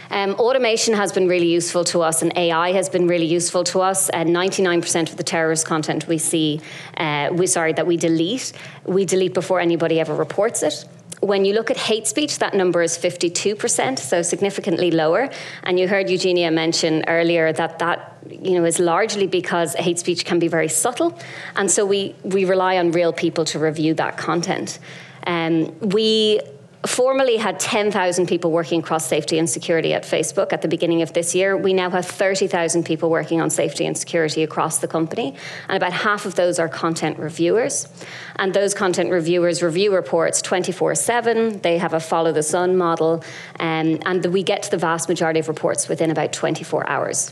Um, 0.10 0.36
automation 0.36 0.94
has 0.94 1.12
been 1.12 1.28
really 1.28 1.48
useful 1.48 1.84
to 1.86 2.02
us, 2.02 2.22
and 2.22 2.36
AI 2.38 2.72
has 2.72 2.90
been 2.90 3.08
really 3.08 3.26
useful 3.26 3.64
to 3.66 3.82
us. 3.82 4.10
And 4.10 4.30
99% 4.30 5.10
of 5.10 5.18
the 5.18 5.24
terrorist 5.24 5.66
content 5.66 6.08
we 6.08 6.18
see, 6.18 6.62
uh, 6.98 7.30
we 7.32 7.48
sorry, 7.48 7.74
that 7.74 7.88
we 7.88 7.98
delete, 7.98 8.54
we 8.86 9.06
delete 9.06 9.34
before 9.34 9.60
anybody 9.60 10.00
ever 10.00 10.16
reports 10.16 10.64
it. 10.64 10.86
When 11.20 11.46
you 11.46 11.54
look 11.56 11.72
at 11.72 11.78
hate 11.78 12.06
speech, 12.06 12.38
that 12.40 12.54
number 12.54 12.84
is 12.84 12.96
52%, 12.96 13.98
so 13.98 14.22
significantly 14.22 14.92
lower. 14.92 15.30
And 15.64 15.80
you 15.80 15.88
heard 15.88 16.12
Eugenia 16.12 16.52
mention 16.52 17.04
earlier 17.08 17.52
that 17.54 17.80
that 17.80 18.18
you 18.30 18.52
know 18.52 18.66
is 18.66 18.78
largely 18.80 19.26
because 19.26 19.74
hate 19.76 19.98
speech 19.98 20.26
can 20.26 20.38
be 20.38 20.48
very 20.48 20.68
subtle, 20.68 21.18
and 21.56 21.72
so 21.72 21.86
we 21.86 22.14
we 22.24 22.46
rely 22.46 22.78
on 22.78 22.92
real 22.92 23.12
people 23.12 23.46
to 23.46 23.58
review 23.58 23.96
that 23.96 24.18
content. 24.18 24.78
Um, 25.26 25.78
we 25.80 26.40
formerly 26.86 27.38
had 27.38 27.60
10,000 27.60 28.28
people 28.28 28.52
working 28.52 28.80
across 28.80 29.06
safety 29.06 29.40
and 29.40 29.50
security 29.50 29.94
at 29.94 30.04
Facebook 30.04 30.54
at 30.54 30.62
the 30.62 30.68
beginning 30.68 31.02
of 31.02 31.14
this 31.14 31.34
year. 31.34 31.58
We 31.58 31.74
now 31.74 31.90
have 31.90 32.06
30,000 32.06 32.86
people 32.86 33.10
working 33.10 33.42
on 33.42 33.50
safety 33.50 33.86
and 33.86 33.98
security 33.98 34.44
across 34.44 34.78
the 34.78 34.88
company, 34.88 35.36
and 35.68 35.78
about 35.78 35.94
half 35.94 36.26
of 36.26 36.36
those 36.36 36.60
are 36.60 36.70
content 36.70 37.18
reviewers. 37.20 37.88
And 38.36 38.54
those 38.54 38.74
content 38.74 39.12
reviewers 39.12 39.64
review 39.64 39.94
reports 39.94 40.42
24 40.42 40.96
7. 40.96 41.62
They 41.62 41.78
have 41.78 41.94
a 41.94 42.00
follow 42.00 42.32
the 42.32 42.44
sun 42.44 42.78
model, 42.78 43.24
um, 43.60 44.00
and 44.06 44.26
we 44.28 44.44
get 44.44 44.64
to 44.64 44.72
the 44.72 44.78
vast 44.78 45.10
majority 45.10 45.40
of 45.40 45.48
reports 45.48 45.88
within 45.88 46.12
about 46.12 46.34
24 46.34 46.88
hours. 46.90 47.32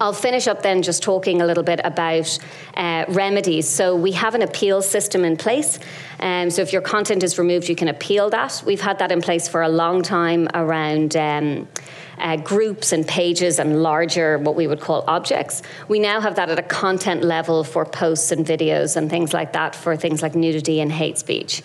I'll 0.00 0.14
finish 0.14 0.48
up 0.48 0.62
then 0.62 0.82
just 0.82 1.02
talking 1.02 1.42
a 1.42 1.46
little 1.46 1.62
bit 1.62 1.80
about 1.84 2.38
uh, 2.74 3.04
remedies. 3.08 3.68
So 3.68 3.94
we 3.94 4.12
have 4.12 4.34
an 4.34 4.40
appeal 4.40 4.80
system 4.80 5.26
in 5.26 5.36
place. 5.36 5.78
Um, 6.20 6.48
so 6.50 6.62
if 6.62 6.72
your 6.72 6.80
content 6.80 7.22
is 7.22 7.38
removed, 7.38 7.68
you 7.68 7.76
can 7.76 7.88
appeal 7.88 8.30
that. 8.30 8.62
We've 8.64 8.80
had 8.80 8.98
that 9.00 9.12
in 9.12 9.20
place 9.20 9.46
for 9.46 9.60
a 9.60 9.68
long 9.68 10.02
time 10.02 10.48
around. 10.54 11.16
Um, 11.16 11.68
uh, 12.18 12.36
groups 12.36 12.92
and 12.92 13.08
pages 13.08 13.58
and 13.58 13.82
larger, 13.82 14.36
what 14.38 14.54
we 14.54 14.66
would 14.66 14.80
call 14.80 15.04
objects. 15.06 15.62
We 15.88 15.98
now 15.98 16.20
have 16.20 16.36
that 16.36 16.50
at 16.50 16.58
a 16.58 16.62
content 16.62 17.24
level 17.24 17.64
for 17.64 17.86
posts 17.86 18.30
and 18.30 18.44
videos 18.44 18.96
and 18.96 19.08
things 19.08 19.32
like 19.32 19.54
that 19.54 19.74
for 19.74 19.96
things 19.96 20.20
like 20.20 20.34
nudity 20.34 20.80
and 20.80 20.92
hate 20.92 21.16
speech. 21.16 21.62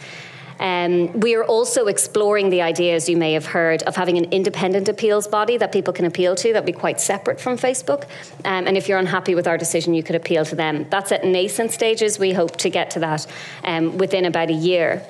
Um, 0.59 1.19
we 1.19 1.35
are 1.35 1.43
also 1.43 1.87
exploring 1.87 2.49
the 2.49 2.61
idea, 2.61 2.95
as 2.95 3.09
you 3.09 3.17
may 3.17 3.33
have 3.33 3.45
heard, 3.45 3.83
of 3.83 3.95
having 3.95 4.17
an 4.17 4.25
independent 4.25 4.87
appeals 4.89 5.27
body 5.27 5.57
that 5.57 5.71
people 5.71 5.93
can 5.93 6.05
appeal 6.05 6.35
to 6.35 6.53
that'd 6.53 6.65
be 6.65 6.71
quite 6.71 6.99
separate 7.01 7.39
from 7.39 7.57
Facebook. 7.57 8.03
Um, 8.45 8.67
and 8.67 8.77
if 8.77 8.87
you're 8.87 8.99
unhappy 8.99 9.35
with 9.35 9.47
our 9.47 9.57
decision, 9.57 9.93
you 9.93 10.03
could 10.03 10.15
appeal 10.15 10.45
to 10.45 10.55
them. 10.55 10.87
That's 10.89 11.11
at 11.11 11.25
nascent 11.25 11.71
stages. 11.71 12.19
We 12.19 12.33
hope 12.33 12.57
to 12.57 12.69
get 12.69 12.91
to 12.91 12.99
that 12.99 13.27
um, 13.63 13.97
within 13.97 14.25
about 14.25 14.49
a 14.49 14.53
year. 14.53 15.05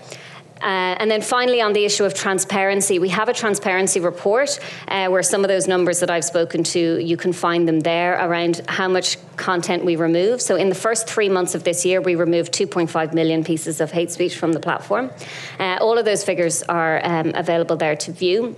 Uh, 0.65 0.97
and 0.99 1.11
then 1.11 1.21
finally, 1.21 1.61
on 1.61 1.73
the 1.73 1.85
issue 1.85 2.03
of 2.05 2.15
transparency, 2.15 2.97
we 2.97 3.09
have 3.09 3.29
a 3.29 3.33
transparency 3.33 3.99
report 3.99 4.59
uh, 4.87 5.07
where 5.09 5.21
some 5.21 5.43
of 5.43 5.47
those 5.47 5.67
numbers 5.67 5.99
that 5.99 6.09
I've 6.09 6.25
spoken 6.25 6.63
to, 6.63 6.97
you 6.97 7.17
can 7.17 7.33
find 7.33 7.67
them 7.67 7.81
there 7.81 8.13
around 8.13 8.61
how 8.67 8.87
much 8.87 9.17
content 9.37 9.85
we 9.85 9.95
remove. 9.95 10.41
So, 10.41 10.55
in 10.55 10.69
the 10.69 10.75
first 10.75 11.07
three 11.07 11.29
months 11.29 11.53
of 11.53 11.63
this 11.63 11.85
year, 11.85 12.01
we 12.01 12.15
removed 12.15 12.51
2.5 12.51 13.13
million 13.13 13.43
pieces 13.43 13.79
of 13.79 13.91
hate 13.91 14.09
speech 14.09 14.35
from 14.37 14.53
the 14.53 14.59
platform. 14.59 15.11
Uh, 15.59 15.77
all 15.79 15.99
of 15.99 16.05
those 16.05 16.23
figures 16.23 16.63
are 16.63 16.99
um, 17.05 17.31
available 17.35 17.75
there 17.77 17.95
to 17.97 18.11
view. 18.11 18.55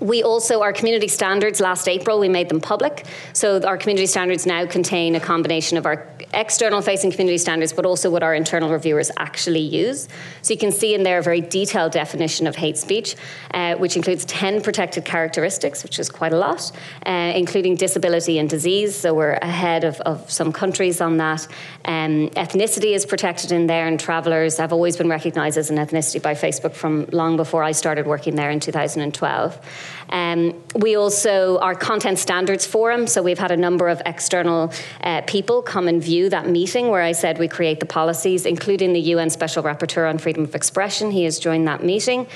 We 0.00 0.22
also, 0.22 0.62
our 0.62 0.72
community 0.72 1.08
standards 1.08 1.60
last 1.60 1.86
April, 1.86 2.18
we 2.18 2.28
made 2.28 2.48
them 2.48 2.60
public. 2.60 3.04
So 3.34 3.60
our 3.62 3.76
community 3.76 4.06
standards 4.06 4.46
now 4.46 4.64
contain 4.66 5.14
a 5.14 5.20
combination 5.20 5.76
of 5.76 5.84
our 5.84 6.08
external 6.32 6.80
facing 6.80 7.10
community 7.10 7.38
standards, 7.38 7.72
but 7.72 7.84
also 7.84 8.08
what 8.10 8.22
our 8.22 8.34
internal 8.34 8.70
reviewers 8.70 9.10
actually 9.18 9.60
use. 9.60 10.08
So 10.42 10.54
you 10.54 10.58
can 10.58 10.72
see 10.72 10.94
in 10.94 11.02
there 11.02 11.18
a 11.18 11.22
very 11.22 11.40
detailed 11.40 11.92
definition 11.92 12.46
of 12.46 12.56
hate 12.56 12.78
speech, 12.78 13.16
uh, 13.52 13.74
which 13.74 13.96
includes 13.96 14.24
10 14.24 14.62
protected 14.62 15.04
characteristics, 15.04 15.82
which 15.82 15.98
is 15.98 16.08
quite 16.08 16.32
a 16.32 16.38
lot, 16.38 16.70
uh, 17.04 17.32
including 17.34 17.76
disability 17.76 18.38
and 18.38 18.48
disease. 18.48 18.96
So 18.96 19.12
we're 19.12 19.34
ahead 19.34 19.84
of, 19.84 20.00
of 20.02 20.30
some 20.30 20.52
countries 20.52 21.00
on 21.00 21.18
that. 21.18 21.46
Um, 21.84 22.30
ethnicity 22.30 22.94
is 22.94 23.04
protected 23.04 23.52
in 23.52 23.66
there, 23.66 23.86
and 23.86 23.98
travellers 23.98 24.56
have 24.58 24.72
always 24.72 24.96
been 24.96 25.08
recognised 25.08 25.58
as 25.58 25.70
an 25.70 25.76
ethnicity 25.76 26.22
by 26.22 26.34
Facebook 26.34 26.72
from 26.72 27.06
long 27.12 27.36
before 27.36 27.62
I 27.62 27.72
started 27.72 28.06
working 28.06 28.36
there 28.36 28.50
in 28.50 28.60
2012. 28.60 29.60
Um, 30.10 30.62
we 30.74 30.96
also, 30.96 31.58
our 31.58 31.74
content 31.74 32.18
standards 32.18 32.66
forum, 32.66 33.06
so 33.06 33.22
we've 33.22 33.38
had 33.38 33.50
a 33.50 33.56
number 33.56 33.88
of 33.88 34.02
external 34.06 34.72
uh, 35.02 35.22
people 35.22 35.62
come 35.62 35.88
and 35.88 36.02
view 36.02 36.28
that 36.30 36.48
meeting 36.48 36.88
where 36.88 37.02
I 37.02 37.12
said 37.12 37.38
we 37.38 37.48
create 37.48 37.80
the 37.80 37.86
policies, 37.86 38.46
including 38.46 38.92
the 38.92 39.00
UN 39.00 39.30
Special 39.30 39.62
Rapporteur 39.62 40.08
on 40.08 40.18
Freedom 40.18 40.44
of 40.44 40.54
Expression. 40.54 41.10
He 41.10 41.24
has 41.24 41.38
joined 41.38 41.66
that 41.68 41.82
meeting. 41.84 42.26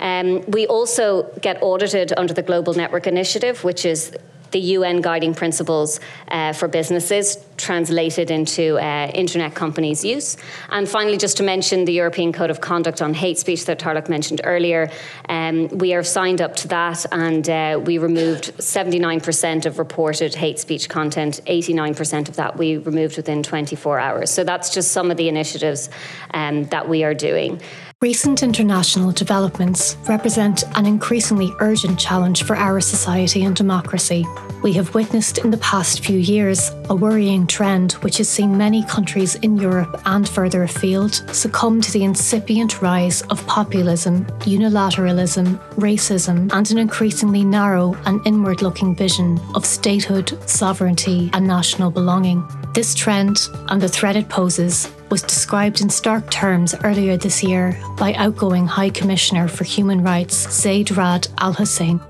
Um, 0.00 0.42
we 0.46 0.66
also 0.66 1.30
get 1.40 1.62
audited 1.62 2.12
under 2.16 2.34
the 2.34 2.42
Global 2.42 2.74
Network 2.74 3.06
Initiative, 3.06 3.64
which 3.64 3.84
is 3.84 4.16
the 4.52 4.60
UN 4.76 5.00
guiding 5.00 5.34
principles 5.34 6.00
uh, 6.28 6.52
for 6.52 6.68
businesses 6.68 7.38
translated 7.56 8.30
into 8.30 8.78
uh, 8.78 9.10
internet 9.14 9.54
companies' 9.54 10.04
use. 10.04 10.36
And 10.70 10.88
finally, 10.88 11.16
just 11.16 11.36
to 11.38 11.42
mention 11.42 11.84
the 11.84 11.92
European 11.92 12.32
Code 12.32 12.50
of 12.50 12.60
Conduct 12.60 13.02
on 13.02 13.14
Hate 13.14 13.38
Speech 13.38 13.66
that 13.66 13.78
Tarlach 13.78 14.08
mentioned 14.08 14.40
earlier, 14.44 14.90
um, 15.28 15.68
we 15.68 15.94
are 15.94 16.02
signed 16.02 16.40
up 16.40 16.56
to 16.56 16.68
that 16.68 17.06
and 17.12 17.48
uh, 17.48 17.80
we 17.84 17.98
removed 17.98 18.56
79% 18.58 19.66
of 19.66 19.78
reported 19.78 20.34
hate 20.34 20.58
speech 20.58 20.88
content, 20.88 21.40
89% 21.46 22.28
of 22.28 22.36
that 22.36 22.56
we 22.56 22.78
removed 22.78 23.16
within 23.16 23.42
24 23.42 23.98
hours. 23.98 24.30
So 24.30 24.44
that's 24.44 24.70
just 24.74 24.92
some 24.92 25.10
of 25.10 25.16
the 25.16 25.28
initiatives 25.28 25.88
um, 26.32 26.64
that 26.66 26.88
we 26.88 27.04
are 27.04 27.14
doing. 27.14 27.60
Recent 28.02 28.42
international 28.42 29.12
developments 29.12 29.96
represent 30.08 30.64
an 30.74 30.86
increasingly 30.86 31.52
urgent 31.60 32.00
challenge 32.00 32.42
for 32.42 32.56
our 32.56 32.80
society 32.80 33.44
and 33.44 33.54
democracy. 33.54 34.26
We 34.60 34.72
have 34.72 34.92
witnessed 34.92 35.38
in 35.38 35.52
the 35.52 35.58
past 35.58 36.04
few 36.04 36.18
years 36.18 36.72
a 36.92 36.94
worrying 36.94 37.46
trend 37.46 37.92
which 38.04 38.18
has 38.18 38.28
seen 38.28 38.54
many 38.54 38.84
countries 38.84 39.36
in 39.36 39.56
Europe 39.56 40.02
and 40.04 40.28
further 40.28 40.64
afield 40.64 41.14
succumb 41.34 41.80
to 41.80 41.90
the 41.90 42.04
incipient 42.04 42.82
rise 42.82 43.22
of 43.30 43.46
populism, 43.46 44.26
unilateralism, 44.40 45.58
racism, 45.76 46.52
and 46.52 46.70
an 46.70 46.76
increasingly 46.76 47.44
narrow 47.44 47.94
and 48.04 48.20
inward 48.26 48.60
looking 48.60 48.94
vision 48.94 49.40
of 49.54 49.64
statehood, 49.64 50.38
sovereignty, 50.46 51.30
and 51.32 51.46
national 51.46 51.90
belonging. 51.90 52.46
This 52.74 52.94
trend 52.94 53.38
and 53.70 53.80
the 53.80 53.88
threat 53.88 54.14
it 54.14 54.28
poses 54.28 54.92
was 55.08 55.22
described 55.22 55.80
in 55.80 55.88
stark 55.88 56.30
terms 56.30 56.74
earlier 56.84 57.16
this 57.16 57.42
year 57.42 57.74
by 57.96 58.12
outgoing 58.14 58.66
High 58.66 58.90
Commissioner 58.90 59.48
for 59.48 59.64
Human 59.64 60.04
Rights 60.04 60.36
Zeid 60.52 60.88
Ra'ad 60.88 61.28
Al 61.38 61.54
Hussein. 61.54 62.02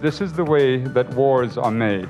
This 0.00 0.22
is 0.22 0.32
the 0.32 0.44
way 0.44 0.78
that 0.78 1.10
wars 1.10 1.58
are 1.58 1.70
made, 1.70 2.08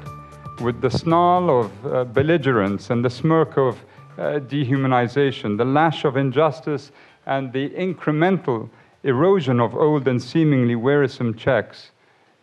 with 0.60 0.80
the 0.80 0.90
snarl 0.90 1.50
of 1.50 1.86
uh, 1.86 2.04
belligerence 2.04 2.90
and 2.90 3.04
the 3.04 3.10
smirk 3.10 3.56
of 3.56 3.78
uh, 4.18 4.38
dehumanization, 4.40 5.56
the 5.56 5.64
lash 5.64 6.04
of 6.04 6.16
injustice, 6.16 6.92
and 7.26 7.52
the 7.52 7.70
incremental 7.70 8.68
erosion 9.04 9.60
of 9.60 9.74
old 9.74 10.06
and 10.06 10.22
seemingly 10.22 10.76
wearisome 10.76 11.34
checks. 11.34 11.90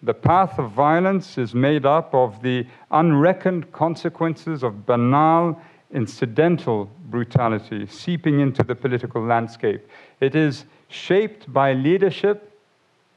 The 0.03 0.13
path 0.13 0.57
of 0.59 0.71
violence 0.71 1.37
is 1.37 1.53
made 1.53 1.85
up 1.85 2.13
of 2.13 2.41
the 2.41 2.65
unreckoned 2.91 3.71
consequences 3.71 4.63
of 4.63 4.85
banal 4.85 5.61
incidental 5.91 6.89
brutality 7.09 7.87
seeping 7.87 8.39
into 8.39 8.63
the 8.63 8.75
political 8.75 9.21
landscape. 9.23 9.87
It 10.21 10.35
is 10.35 10.65
shaped 10.87 11.51
by 11.51 11.73
leadership 11.73 12.57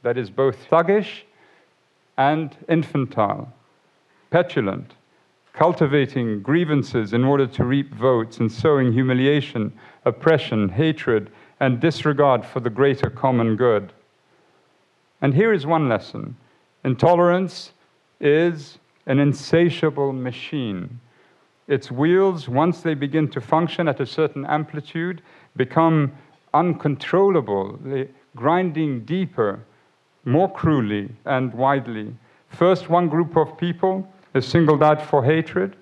that 0.02 0.16
is 0.16 0.30
both 0.30 0.56
thuggish 0.68 1.22
and 2.16 2.56
infantile, 2.68 3.52
petulant, 4.32 4.94
cultivating 5.52 6.42
grievances 6.42 7.12
in 7.12 7.22
order 7.22 7.46
to 7.46 7.64
reap 7.64 7.94
votes 7.94 8.38
and 8.38 8.50
sowing 8.50 8.92
humiliation, 8.92 9.72
oppression, 10.04 10.68
hatred, 10.68 11.30
and 11.60 11.78
disregard 11.78 12.44
for 12.44 12.58
the 12.58 12.70
greater 12.70 13.10
common 13.10 13.54
good. 13.54 13.92
And 15.20 15.34
here 15.34 15.52
is 15.52 15.64
one 15.66 15.88
lesson 15.88 16.36
intolerance 16.82 17.72
is 18.20 18.78
an 19.06 19.20
insatiable 19.20 20.12
machine 20.12 20.98
its 21.68 21.90
wheels, 21.90 22.48
once 22.48 22.80
they 22.80 22.94
begin 22.94 23.28
to 23.28 23.40
function 23.40 23.88
at 23.88 24.00
a 24.00 24.06
certain 24.06 24.44
amplitude, 24.46 25.22
become 25.56 26.12
uncontrollable, 26.52 27.78
grinding 28.34 29.04
deeper, 29.04 29.60
more 30.24 30.52
cruelly 30.52 31.08
and 31.24 31.54
widely. 31.54 32.14
First, 32.48 32.90
one 32.90 33.08
group 33.08 33.36
of 33.36 33.56
people 33.56 34.06
is 34.34 34.46
singled 34.46 34.82
out 34.82 35.02
for 35.02 35.24
hatred. 35.24 35.76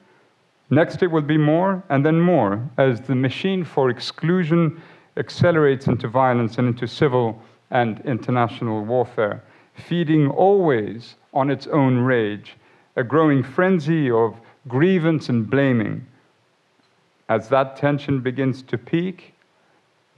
Next, 0.70 1.02
it 1.02 1.10
will 1.10 1.22
be 1.22 1.36
more, 1.36 1.82
and 1.88 2.04
then 2.04 2.20
more, 2.20 2.68
as 2.78 3.00
the 3.00 3.14
machine 3.14 3.64
for 3.64 3.90
exclusion 3.90 4.80
accelerates 5.16 5.86
into 5.86 6.08
violence 6.08 6.58
and 6.58 6.68
into 6.68 6.86
civil 6.86 7.40
and 7.70 8.00
international 8.04 8.84
warfare, 8.84 9.42
feeding 9.74 10.28
always 10.28 11.16
on 11.34 11.50
its 11.50 11.66
own 11.68 11.98
rage, 11.98 12.56
a 12.96 13.04
growing 13.04 13.42
frenzy 13.42 14.10
of 14.10 14.40
grievance 14.68 15.28
and 15.28 15.48
blaming. 15.48 16.06
As 17.28 17.48
that 17.48 17.76
tension 17.76 18.20
begins 18.20 18.62
to 18.62 18.78
peak, 18.78 19.34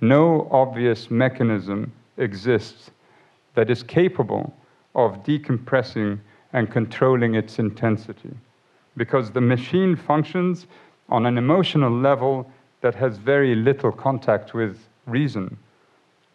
no 0.01 0.49
obvious 0.51 1.11
mechanism 1.11 1.93
exists 2.17 2.91
that 3.55 3.71
is 3.71 3.83
capable 3.83 4.55
of 4.95 5.23
decompressing 5.23 6.19
and 6.53 6.71
controlling 6.71 7.35
its 7.35 7.59
intensity. 7.59 8.35
Because 8.97 9.31
the 9.31 9.41
machine 9.41 9.97
functions 9.97 10.67
on 11.09 11.27
an 11.27 11.39
emotional 11.39 11.91
level 11.91 12.51
that 12.81 12.95
has 12.95 13.17
very 13.17 13.55
little 13.55 13.93
contact 13.93 14.55
with 14.55 14.79
reason. 15.07 15.57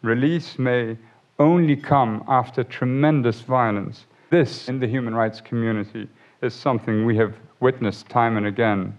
Release 0.02 0.58
may 0.58 0.96
only 1.38 1.76
come 1.76 2.24
after 2.28 2.64
tremendous 2.64 3.40
violence. 3.40 4.06
This, 4.30 4.68
in 4.68 4.80
the 4.80 4.86
human 4.86 5.14
rights 5.14 5.40
community, 5.40 6.08
is 6.42 6.54
something 6.54 7.04
we 7.04 7.16
have 7.16 7.34
witnessed 7.60 8.08
time 8.08 8.36
and 8.36 8.46
again. 8.46 8.96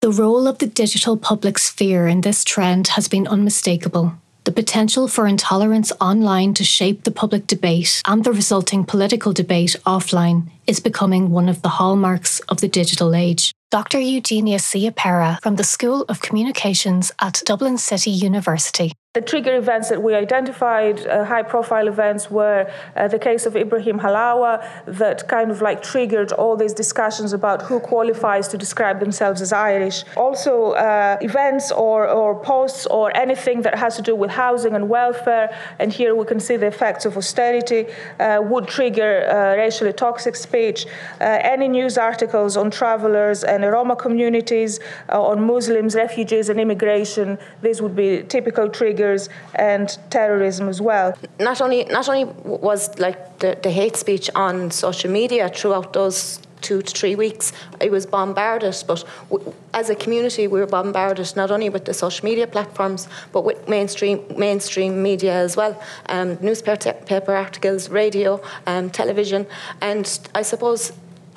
The 0.00 0.10
role 0.10 0.48
of 0.48 0.58
the 0.58 0.66
digital 0.66 1.16
public 1.16 1.58
sphere 1.58 2.08
in 2.08 2.22
this 2.22 2.44
trend 2.44 2.88
has 2.88 3.08
been 3.08 3.28
unmistakable. 3.28 4.14
The 4.44 4.52
potential 4.52 5.06
for 5.06 5.28
intolerance 5.28 5.92
online 6.00 6.54
to 6.54 6.64
shape 6.64 7.04
the 7.04 7.12
public 7.12 7.46
debate 7.46 8.02
and 8.06 8.24
the 8.24 8.32
resulting 8.32 8.84
political 8.84 9.32
debate 9.32 9.76
offline 9.86 10.48
is 10.66 10.80
becoming 10.80 11.30
one 11.30 11.48
of 11.48 11.62
the 11.62 11.68
hallmarks 11.68 12.40
of 12.48 12.60
the 12.60 12.68
digital 12.68 13.14
age. 13.14 13.52
Dr. 13.70 14.00
Eugenia 14.00 14.58
Siapera 14.58 15.40
from 15.40 15.56
the 15.56 15.64
School 15.64 16.04
of 16.08 16.20
Communications 16.20 17.12
at 17.20 17.42
Dublin 17.44 17.78
City 17.78 18.10
University 18.10 18.92
the 19.14 19.20
trigger 19.20 19.54
events 19.56 19.90
that 19.90 20.02
we 20.02 20.14
identified, 20.14 21.06
uh, 21.06 21.22
high 21.22 21.42
profile 21.42 21.86
events, 21.86 22.30
were 22.30 22.66
uh, 22.96 23.06
the 23.08 23.18
case 23.18 23.44
of 23.44 23.54
Ibrahim 23.54 23.98
Halawa, 24.00 24.66
that 24.86 25.28
kind 25.28 25.50
of 25.50 25.60
like 25.60 25.82
triggered 25.82 26.32
all 26.32 26.56
these 26.56 26.72
discussions 26.72 27.34
about 27.34 27.60
who 27.60 27.78
qualifies 27.78 28.48
to 28.48 28.56
describe 28.56 29.00
themselves 29.00 29.42
as 29.42 29.52
Irish. 29.52 30.02
Also, 30.16 30.70
uh, 30.70 31.18
events 31.20 31.70
or, 31.70 32.08
or 32.08 32.42
posts 32.42 32.86
or 32.86 33.14
anything 33.14 33.60
that 33.60 33.74
has 33.74 33.96
to 33.96 34.02
do 34.02 34.16
with 34.16 34.30
housing 34.30 34.74
and 34.74 34.88
welfare, 34.88 35.54
and 35.78 35.92
here 35.92 36.14
we 36.14 36.24
can 36.24 36.40
see 36.40 36.56
the 36.56 36.68
effects 36.68 37.04
of 37.04 37.18
austerity, 37.18 37.84
uh, 38.18 38.40
would 38.42 38.66
trigger 38.66 39.28
uh, 39.28 39.58
racially 39.58 39.92
toxic 39.92 40.34
speech. 40.34 40.86
Uh, 41.20 41.24
any 41.42 41.68
news 41.68 41.98
articles 41.98 42.56
on 42.56 42.70
travelers 42.70 43.44
and 43.44 43.62
Roma 43.62 43.94
communities, 43.94 44.80
on 45.10 45.46
Muslims, 45.46 45.94
refugees, 45.94 46.48
and 46.48 46.58
immigration, 46.58 47.36
these 47.60 47.82
would 47.82 47.94
be 47.94 48.22
typical 48.22 48.70
triggers 48.70 49.01
triggers 49.02 49.28
and 49.54 49.98
terrorism 50.10 50.68
as 50.68 50.80
well. 50.80 51.14
Not 51.38 51.60
only 51.60 51.84
not 51.84 52.08
only 52.08 52.24
was 52.44 52.98
like 52.98 53.38
the, 53.38 53.58
the 53.62 53.70
hate 53.70 53.96
speech 53.96 54.30
on 54.34 54.70
social 54.70 55.10
media 55.10 55.48
throughout 55.48 55.92
those 55.92 56.40
two 56.60 56.80
to 56.80 56.92
three 57.00 57.16
weeks, 57.16 57.52
it 57.80 57.90
was 57.90 58.06
bombarded. 58.06 58.76
But 58.86 59.04
w- 59.30 59.52
as 59.74 59.90
a 59.90 59.94
community, 59.94 60.46
we 60.46 60.60
were 60.60 60.66
bombarded 60.66 61.34
not 61.36 61.50
only 61.50 61.68
with 61.70 61.84
the 61.84 61.94
social 61.94 62.24
media 62.24 62.46
platforms, 62.46 63.08
but 63.32 63.44
with 63.44 63.68
mainstream 63.68 64.18
mainstream 64.36 65.02
media 65.02 65.34
as 65.34 65.56
well, 65.56 65.74
um, 66.08 66.38
newspaper 66.40 67.34
articles, 67.34 67.88
radio, 67.88 68.40
um, 68.66 68.90
television, 68.90 69.46
and 69.80 70.04
I 70.34 70.42
suppose 70.42 70.92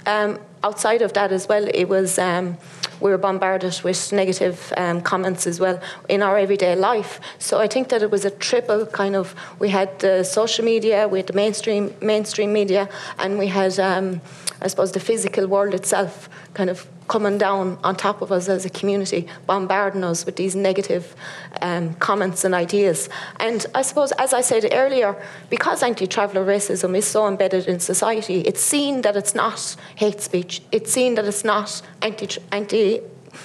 um, 0.05 0.37
outside 0.63 1.01
of 1.01 1.11
that 1.13 1.31
as 1.31 1.47
well, 1.47 1.65
it 1.73 1.85
was. 1.89 2.19
Um, 2.19 2.57
we 3.05 3.11
were 3.11 3.19
bombarded 3.19 3.79
with 3.83 4.11
negative 4.11 4.73
um, 4.77 4.99
comments 4.99 5.45
as 5.45 5.59
well 5.59 5.79
in 6.09 6.23
our 6.23 6.39
everyday 6.39 6.75
life. 6.75 7.21
So 7.37 7.59
I 7.59 7.67
think 7.67 7.89
that 7.89 8.01
it 8.01 8.09
was 8.09 8.25
a 8.25 8.31
triple 8.31 8.87
kind 8.87 9.15
of. 9.15 9.35
We 9.59 9.69
had 9.69 9.99
the 9.99 10.23
social 10.23 10.65
media, 10.65 11.07
we 11.07 11.19
had 11.19 11.27
the 11.27 11.33
mainstream 11.33 11.93
mainstream 12.01 12.51
media, 12.51 12.89
and 13.19 13.37
we 13.37 13.45
had, 13.45 13.79
um, 13.79 14.21
I 14.59 14.67
suppose, 14.67 14.91
the 14.91 14.99
physical 14.99 15.45
world 15.45 15.75
itself 15.75 16.29
kind 16.55 16.69
of 16.71 16.87
coming 17.07 17.37
down 17.37 17.77
on 17.83 17.95
top 17.95 18.21
of 18.21 18.31
us 18.31 18.49
as 18.49 18.65
a 18.65 18.69
community, 18.69 19.27
bombarding 19.45 20.03
us 20.03 20.25
with 20.25 20.35
these 20.35 20.55
negative 20.55 21.15
um, 21.61 21.93
comments 21.95 22.43
and 22.43 22.55
ideas. 22.55 23.09
And 23.39 23.65
I 23.75 23.81
suppose, 23.83 24.11
as 24.13 24.33
I 24.33 24.41
said 24.41 24.67
earlier, 24.71 25.15
because 25.49 25.83
anti 25.83 26.07
traveller 26.07 26.45
racism 26.45 26.95
is 26.97 27.05
so 27.05 27.27
embedded 27.27 27.67
in 27.67 27.79
society, 27.79 28.41
it's 28.41 28.61
seen 28.61 29.01
that 29.01 29.15
it's 29.15 29.35
not 29.35 29.75
hate 29.95 30.21
speech, 30.21 30.61
it's 30.71 30.91
seen 30.91 31.15
that 31.15 31.25
it's 31.25 31.43
not 31.43 31.81
anti 32.01 32.27
anti 32.51 33.01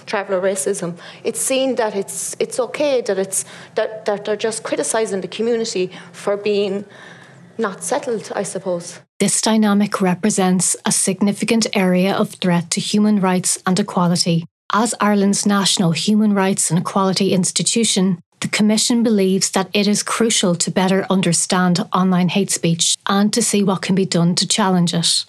traveller 0.06 0.40
racism. 0.40 0.98
It's 1.24 1.40
seen 1.40 1.74
that 1.76 1.94
it's 1.96 2.36
it's 2.38 2.58
okay 2.60 3.00
that 3.02 3.18
it's 3.18 3.44
that, 3.74 4.04
that 4.04 4.24
they're 4.24 4.36
just 4.36 4.62
criticising 4.62 5.20
the 5.20 5.28
community 5.28 5.90
for 6.12 6.36
being 6.36 6.84
not 7.60 7.84
settled, 7.84 8.32
I 8.34 8.42
suppose. 8.42 9.00
This 9.18 9.40
dynamic 9.40 10.00
represents 10.00 10.76
a 10.84 10.92
significant 10.92 11.66
area 11.74 12.14
of 12.14 12.30
threat 12.30 12.70
to 12.72 12.80
human 12.80 13.20
rights 13.20 13.58
and 13.66 13.78
equality. 13.78 14.44
As 14.72 14.94
Ireland's 15.00 15.46
national 15.46 15.92
human 15.92 16.32
rights 16.32 16.70
and 16.70 16.78
equality 16.78 17.32
institution, 17.32 18.20
the 18.40 18.48
Commission 18.48 19.02
believes 19.02 19.50
that 19.50 19.68
it 19.74 19.86
is 19.86 20.02
crucial 20.02 20.54
to 20.56 20.70
better 20.70 21.04
understand 21.10 21.86
online 21.92 22.30
hate 22.30 22.50
speech 22.50 22.96
and 23.06 23.32
to 23.32 23.42
see 23.42 23.62
what 23.62 23.82
can 23.82 23.94
be 23.94 24.06
done 24.06 24.34
to 24.36 24.48
challenge 24.48 24.94
it. 24.94 25.24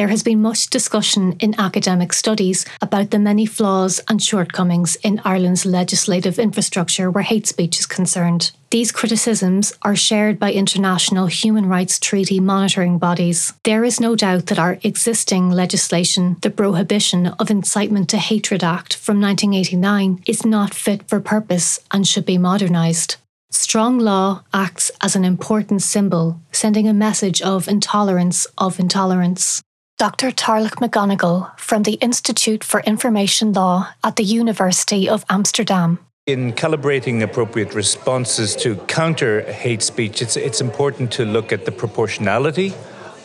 There 0.00 0.08
has 0.08 0.22
been 0.22 0.40
much 0.40 0.70
discussion 0.70 1.32
in 1.40 1.60
academic 1.60 2.14
studies 2.14 2.64
about 2.80 3.10
the 3.10 3.18
many 3.18 3.44
flaws 3.44 4.00
and 4.08 4.22
shortcomings 4.22 4.96
in 5.02 5.20
Ireland's 5.26 5.66
legislative 5.66 6.38
infrastructure 6.38 7.10
where 7.10 7.22
hate 7.22 7.46
speech 7.46 7.78
is 7.78 7.84
concerned. 7.84 8.52
These 8.70 8.92
criticisms 8.92 9.74
are 9.82 9.94
shared 9.94 10.38
by 10.38 10.52
international 10.52 11.26
human 11.26 11.66
rights 11.66 11.98
treaty 11.98 12.40
monitoring 12.40 12.96
bodies. 12.96 13.52
There 13.64 13.84
is 13.84 14.00
no 14.00 14.16
doubt 14.16 14.46
that 14.46 14.58
our 14.58 14.78
existing 14.82 15.50
legislation, 15.50 16.38
the 16.40 16.48
Prohibition 16.48 17.26
of 17.38 17.50
Incitement 17.50 18.08
to 18.08 18.16
Hatred 18.16 18.64
Act 18.64 18.94
from 18.96 19.20
1989, 19.20 20.22
is 20.26 20.46
not 20.46 20.72
fit 20.72 21.06
for 21.10 21.20
purpose 21.20 21.78
and 21.90 22.08
should 22.08 22.24
be 22.24 22.38
modernised. 22.38 23.18
Strong 23.50 23.98
law 23.98 24.44
acts 24.54 24.90
as 25.02 25.14
an 25.14 25.26
important 25.26 25.82
symbol, 25.82 26.40
sending 26.52 26.88
a 26.88 26.94
message 26.94 27.42
of 27.42 27.68
intolerance 27.68 28.46
of 28.56 28.80
intolerance. 28.80 29.60
Dr. 30.00 30.30
Tarlach 30.30 30.76
McGonagle 30.76 31.58
from 31.58 31.82
the 31.82 31.98
Institute 32.00 32.64
for 32.64 32.80
Information 32.86 33.52
Law 33.52 33.92
at 34.02 34.16
the 34.16 34.22
University 34.24 35.06
of 35.06 35.26
Amsterdam. 35.28 35.98
In 36.26 36.54
calibrating 36.54 37.22
appropriate 37.22 37.74
responses 37.74 38.56
to 38.56 38.76
counter 38.88 39.42
hate 39.52 39.82
speech, 39.82 40.22
it's, 40.22 40.38
it's 40.38 40.62
important 40.62 41.12
to 41.12 41.26
look 41.26 41.52
at 41.52 41.66
the 41.66 41.70
proportionality 41.70 42.72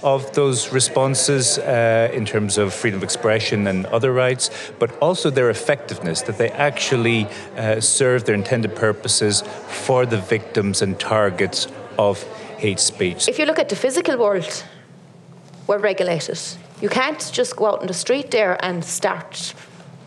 of 0.03 0.29
those 0.33 0.73
responses 0.73 1.59
uh, 1.59 2.11
in 2.13 2.25
terms 2.25 2.57
of 2.57 2.73
freedom 2.73 2.99
of 2.99 3.05
expression 3.05 3.67
and 3.67 3.85
other 3.85 4.11
rights, 4.11 4.49
but 4.77 4.91
also 4.99 5.29
their 5.29 5.49
effectiveness, 5.49 6.23
that 6.23 6.37
they 6.37 6.49
actually 6.49 7.25
uh, 7.55 7.79
serve 7.79 8.25
their 8.25 8.35
intended 8.35 8.75
purposes 8.75 9.43
for 9.69 10.05
the 10.05 10.17
victims 10.17 10.81
and 10.81 10.99
targets 10.99 11.67
of 11.97 12.21
hate 12.57 12.81
speech. 12.81 13.29
If 13.29 13.39
you 13.39 13.45
look 13.45 13.59
at 13.59 13.69
the 13.69 13.77
physical 13.77 14.17
world, 14.17 14.65
we're 15.67 15.79
regulated. 15.79 16.37
You 16.81 16.89
can't 16.89 17.31
just 17.31 17.55
go 17.55 17.67
out 17.67 17.81
in 17.81 17.87
the 17.87 17.93
street 17.93 18.31
there 18.31 18.57
and 18.63 18.83
start 18.83 19.53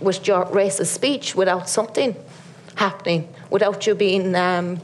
with 0.00 0.26
your 0.28 0.44
racist 0.46 0.88
speech 0.88 1.34
without 1.34 1.68
something 1.68 2.14
happening, 2.74 3.28
without 3.50 3.86
you 3.86 3.94
being, 3.94 4.34
um, 4.34 4.80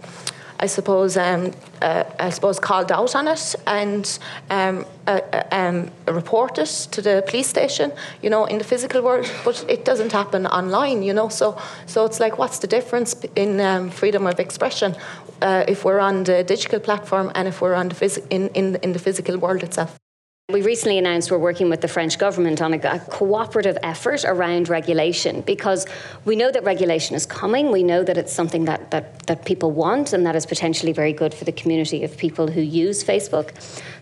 I 0.59 0.67
suppose, 0.67 1.17
um, 1.19 1.53
uh, 1.83 2.05
I 2.19 2.31
suppose, 2.31 2.59
called 2.59 2.91
out 2.91 3.15
on 3.15 3.29
it 3.29 3.55
and 3.67 4.19
um, 4.49 4.87
uh, 5.07 5.21
uh, 5.33 5.43
um, 5.53 5.91
reported 6.09 6.67
to 6.67 7.03
the 7.03 7.23
police 7.27 7.49
station. 7.49 7.93
You 8.23 8.31
know, 8.31 8.47
in 8.47 8.59
the 8.59 8.65
physical 8.65 9.03
world, 9.03 9.31
but 9.45 9.65
it 9.69 9.85
doesn't 9.85 10.13
happen 10.13 10.47
online. 10.47 11.03
You 11.03 11.13
know, 11.13 11.29
so 11.29 11.59
so 11.87 12.07
it's 12.07 12.19
like, 12.19 12.39
what's 12.39 12.61
the 12.61 12.67
difference 12.67 13.15
in 13.37 13.61
um, 13.61 13.91
freedom 13.91 14.27
of 14.27 14.41
expression 14.41 14.97
uh, 15.43 15.65
if 15.69 15.85
we're 15.85 16.01
on 16.01 16.25
the 16.25 16.43
digital 16.45 16.81
platform 16.81 17.31
and 17.35 17.47
if 17.47 17.61
we're 17.61 17.75
on 17.75 17.89
the 17.91 17.95
phys- 17.95 18.27
in, 18.31 18.49
in 18.55 18.77
in 18.77 18.93
the 18.95 18.99
physical 18.99 19.37
world 19.37 19.63
itself? 19.63 20.04
We 20.51 20.61
recently 20.61 20.99
announced 20.99 21.31
we're 21.31 21.39
working 21.39 21.71
with 21.71 21.81
the 21.81 21.89
French 21.89 22.19
government 22.19 22.61
on 22.61 22.75
a, 22.75 22.77
a, 22.77 22.99
cooperative 22.99 23.79
effort 23.83 24.27
around 24.27 24.69
regulation 24.69 25.41
because 25.41 25.87
we 26.27 26.37
know 26.37 26.53
that 26.53 26.63
regulation 26.65 27.17
is 27.17 27.25
coming. 27.25 27.73
We 27.73 27.83
know 27.83 28.05
that 28.05 28.19
it's 28.19 28.31
something 28.31 28.67
that, 28.67 28.91
that, 28.91 29.27
that 29.27 29.47
people 29.47 29.71
want 29.71 30.13
and 30.13 30.27
that 30.27 30.37
is 30.37 30.45
potentially 30.45 30.93
very 30.93 31.15
good 31.15 31.33
for 31.33 31.47
the 31.47 31.53
community 31.53 32.05
of 32.05 32.19
people 32.19 32.47
who 32.47 32.61
use 32.61 33.03
Facebook. 33.03 33.55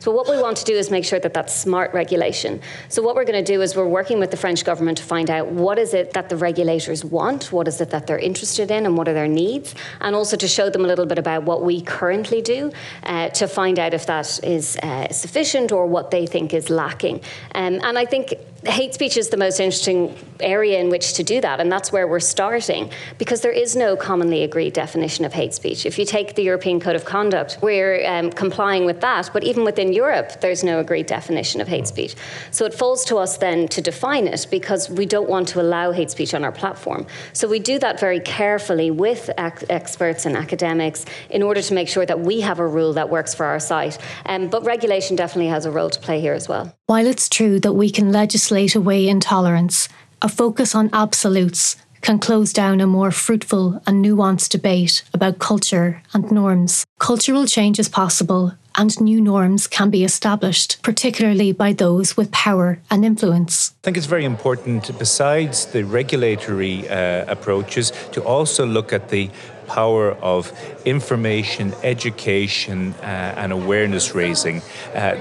So, 0.03 0.11
what 0.11 0.29
we 0.29 0.37
want 0.37 0.57
to 0.57 0.65
do 0.65 0.73
is 0.73 0.91
make 0.91 1.05
sure 1.05 1.21
that 1.21 1.33
that's 1.33 1.55
smart 1.55 1.95
regulation. 1.95 2.61
So, 2.89 3.03
what 3.03 3.15
we're 3.15 3.25
going 3.25 3.45
to 3.45 3.53
do 3.53 3.63
is 3.63 3.77
we're 3.77 3.87
working 3.87 4.19
with 4.19 4.33
the 4.33 4.37
French 4.37 4.65
government 4.65 4.99
to 4.99 5.05
find 5.05 5.31
out 5.31 5.47
what 5.47 5.79
is 5.79 5.95
it 5.95 6.13
that 6.15 6.29
the 6.29 6.37
regulators 6.37 7.05
want, 7.05 7.53
what 7.53 7.69
is 7.69 7.81
it 7.81 7.91
that 7.91 8.09
they're 8.09 8.19
interested 8.19 8.73
in, 8.73 8.85
and 8.85 8.97
what 8.97 9.07
are 9.07 9.13
their 9.13 9.29
needs, 9.29 9.77
and 10.01 10.17
also 10.17 10.37
to 10.37 10.49
show 10.49 10.69
them 10.69 10.85
a 10.85 10.89
little 10.89 11.07
bit 11.07 11.21
about 11.21 11.45
what 11.45 11.63
we 11.63 11.83
currently 11.83 12.43
do 12.43 12.73
uh, 13.05 13.29
to 13.29 13.47
find 13.47 13.79
out 13.79 13.95
if 13.95 14.05
that 14.07 14.41
is 14.43 14.77
uh, 14.79 15.07
sufficient 15.13 15.71
or 15.71 15.87
what 15.87 16.11
they 16.11 16.27
think 16.27 16.53
is 16.53 16.69
lacking. 16.69 17.21
Um, 17.55 17.79
and 17.85 17.97
I 17.97 18.05
think 18.05 18.35
hate 18.65 18.95
speech 18.95 19.17
is 19.17 19.31
the 19.31 19.37
most 19.37 19.59
interesting 19.59 20.15
area 20.41 20.81
in 20.81 20.89
which 20.89 21.15
to 21.15 21.25
do 21.25 21.41
that, 21.41 21.61
and 21.61 21.71
that's 21.71 21.91
where 21.91 22.07
we're 22.07 22.21
starting 22.21 22.91
because 23.19 23.41
there 23.41 23.53
is 23.53 23.75
no 23.75 23.97
commonly 23.97 24.45
agreed 24.45 24.73
definition 24.73 25.25
of 25.25 25.33
hate 25.33 25.55
speech. 25.55 25.85
If 25.85 25.99
you 25.99 26.05
take 26.05 26.35
the 26.35 26.43
European 26.43 26.79
Code 26.79 26.95
of 26.95 27.05
Conduct, 27.05 27.59
we're 27.61 28.07
um, 28.07 28.31
complying 28.31 28.85
with 28.85 29.01
that, 29.01 29.31
but 29.33 29.43
even 29.43 29.65
within 29.65 29.93
Europe, 29.93 30.41
there's 30.41 30.63
no 30.63 30.79
agreed 30.79 31.07
definition 31.07 31.61
of 31.61 31.67
hate 31.67 31.89
speech. 31.89 32.15
So 32.51 32.65
it 32.65 32.75
falls 32.75 33.05
to 33.07 33.17
us 33.17 33.37
then 33.37 33.67
to 33.69 33.81
define 33.81 34.27
it 34.29 34.47
because 34.51 34.89
we 34.89 35.07
don't 35.07 35.29
want 35.29 35.49
to 35.49 35.61
allow 35.61 35.91
hate 35.91 36.11
speech 36.11 36.35
on 36.35 36.45
our 36.45 36.53
platform. 36.53 37.07
So 37.33 37.49
we 37.49 37.59
do 37.59 37.79
that 37.81 37.99
very 37.99 38.21
carefully 38.21 38.91
with 38.91 39.29
ac- 39.39 39.67
experts 39.71 40.25
and 40.27 40.37
academics 40.37 41.05
in 41.31 41.43
order 41.43 41.63
to 41.63 41.75
make 41.75 41.89
sure 41.89 42.07
that 42.07 42.21
we 42.21 42.41
have 42.43 42.61
a 42.61 42.67
rule 42.67 42.93
that 42.93 43.11
works 43.11 43.35
for 43.35 43.47
our 43.47 43.61
site. 43.61 43.99
Um, 44.27 44.49
but 44.49 44.65
regulation 44.65 45.17
definitely 45.17 45.51
has 45.51 45.67
a 45.67 45.71
role 45.71 45.91
to 45.91 45.99
play 45.99 46.21
here 46.21 46.35
as 46.35 46.49
well. 46.49 46.77
While 46.87 47.07
it's 47.07 47.29
true 47.29 47.59
that 47.61 47.73
we 47.73 47.91
can 47.91 48.13
legislate 48.13 48.52
away 48.53 49.09
intolerance, 49.09 49.89
a 50.21 50.29
focus 50.29 50.75
on 50.75 50.91
absolutes 50.93 51.77
can 52.03 52.19
close 52.19 52.53
down 52.53 52.81
a 52.83 52.87
more 52.87 53.11
fruitful 53.11 53.81
and 53.87 54.05
nuanced 54.05 54.51
debate 54.51 55.03
about 55.15 55.39
culture 55.39 56.03
and 56.13 56.31
norms. 56.31 56.85
Cultural 56.99 57.47
change 57.47 57.79
is 57.79 57.89
possible, 57.89 58.53
and 58.77 59.01
new 59.01 59.23
norms 59.23 59.67
can 59.67 59.89
be 59.89 60.05
established, 60.05 60.83
particularly 60.83 61.53
by 61.53 61.73
those 61.73 62.15
with 62.15 62.31
power 62.31 62.79
and 62.91 63.07
influence. 63.07 63.73
I 63.83 63.85
think 63.85 63.97
it's 63.97 64.07
very 64.07 64.27
important, 64.27 64.99
besides 64.99 65.67
the 65.67 65.85
regulatory 65.85 66.87
uh, 66.91 67.25
approaches, 67.29 67.91
to 68.13 68.23
also 68.23 68.67
look 68.67 68.93
at 68.93 69.09
the 69.09 69.31
power 69.67 70.13
of 70.21 70.53
information, 70.85 71.73
education, 71.83 72.93
uh, 73.01 73.35
and 73.37 73.51
awareness 73.53 74.15
raising. 74.15 74.61
Uh, 74.95 75.17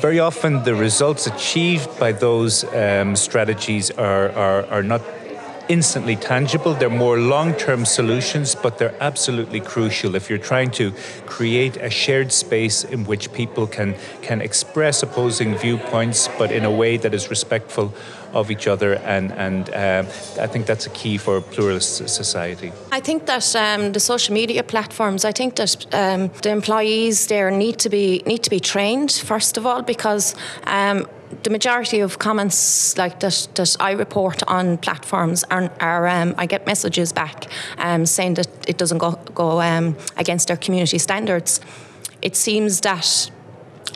very 0.00 0.18
often 0.20 0.62
the 0.64 0.74
results 0.74 1.26
achieved 1.26 1.98
by 1.98 2.12
those 2.12 2.64
um, 2.74 3.14
strategies 3.16 3.90
are, 3.90 4.30
are, 4.30 4.66
are 4.66 4.82
not 4.82 5.00
instantly 5.68 6.16
tangible. 6.16 6.74
They're 6.74 6.90
more 6.90 7.18
long 7.18 7.54
term 7.54 7.84
solutions, 7.84 8.54
but 8.54 8.78
they're 8.78 8.94
absolutely 9.00 9.60
crucial 9.60 10.14
if 10.14 10.28
you're 10.28 10.38
trying 10.38 10.70
to 10.72 10.92
create 11.26 11.76
a 11.76 11.90
shared 11.90 12.32
space 12.32 12.84
in 12.84 13.04
which 13.04 13.32
people 13.32 13.66
can, 13.66 13.94
can 14.22 14.40
express 14.40 15.02
opposing 15.02 15.56
viewpoints, 15.56 16.28
but 16.38 16.50
in 16.50 16.64
a 16.64 16.70
way 16.70 16.96
that 16.96 17.14
is 17.14 17.30
respectful 17.30 17.92
of 18.32 18.50
each 18.50 18.66
other. 18.66 18.94
And, 18.94 19.32
and 19.32 19.70
uh, 19.70 20.04
I 20.40 20.46
think 20.46 20.66
that's 20.66 20.86
a 20.86 20.90
key 20.90 21.18
for 21.18 21.36
a 21.36 21.42
pluralist 21.42 22.08
society. 22.08 22.72
I 22.90 23.00
think 23.00 23.26
that 23.26 23.54
um, 23.56 23.92
the 23.92 24.00
social 24.00 24.34
media 24.34 24.62
platforms, 24.62 25.24
I 25.24 25.32
think 25.32 25.56
that 25.56 25.86
um, 25.94 26.30
the 26.42 26.50
employees 26.50 27.26
there 27.26 27.50
need 27.50 27.78
to 27.80 27.90
be 27.90 28.22
need 28.26 28.42
to 28.42 28.50
be 28.50 28.60
trained 28.60 29.12
first 29.12 29.56
of 29.56 29.66
all 29.66 29.82
because 29.82 30.34
um, 30.66 31.06
the 31.42 31.50
majority 31.50 32.00
of 32.00 32.18
comments 32.18 32.96
like 32.98 33.20
that 33.20 33.48
that 33.54 33.76
I 33.80 33.92
report 33.92 34.42
on 34.46 34.78
platforms 34.78 35.44
are, 35.50 35.70
are 35.80 36.06
um, 36.06 36.34
I 36.38 36.46
get 36.46 36.66
messages 36.66 37.12
back 37.12 37.46
um, 37.78 38.06
saying 38.06 38.34
that 38.34 38.48
it 38.68 38.78
doesn't 38.78 38.98
go 38.98 39.12
go 39.34 39.60
um, 39.60 39.96
against 40.16 40.48
their 40.48 40.56
community 40.56 40.98
standards. 40.98 41.60
It 42.20 42.36
seems 42.36 42.80
that 42.80 43.30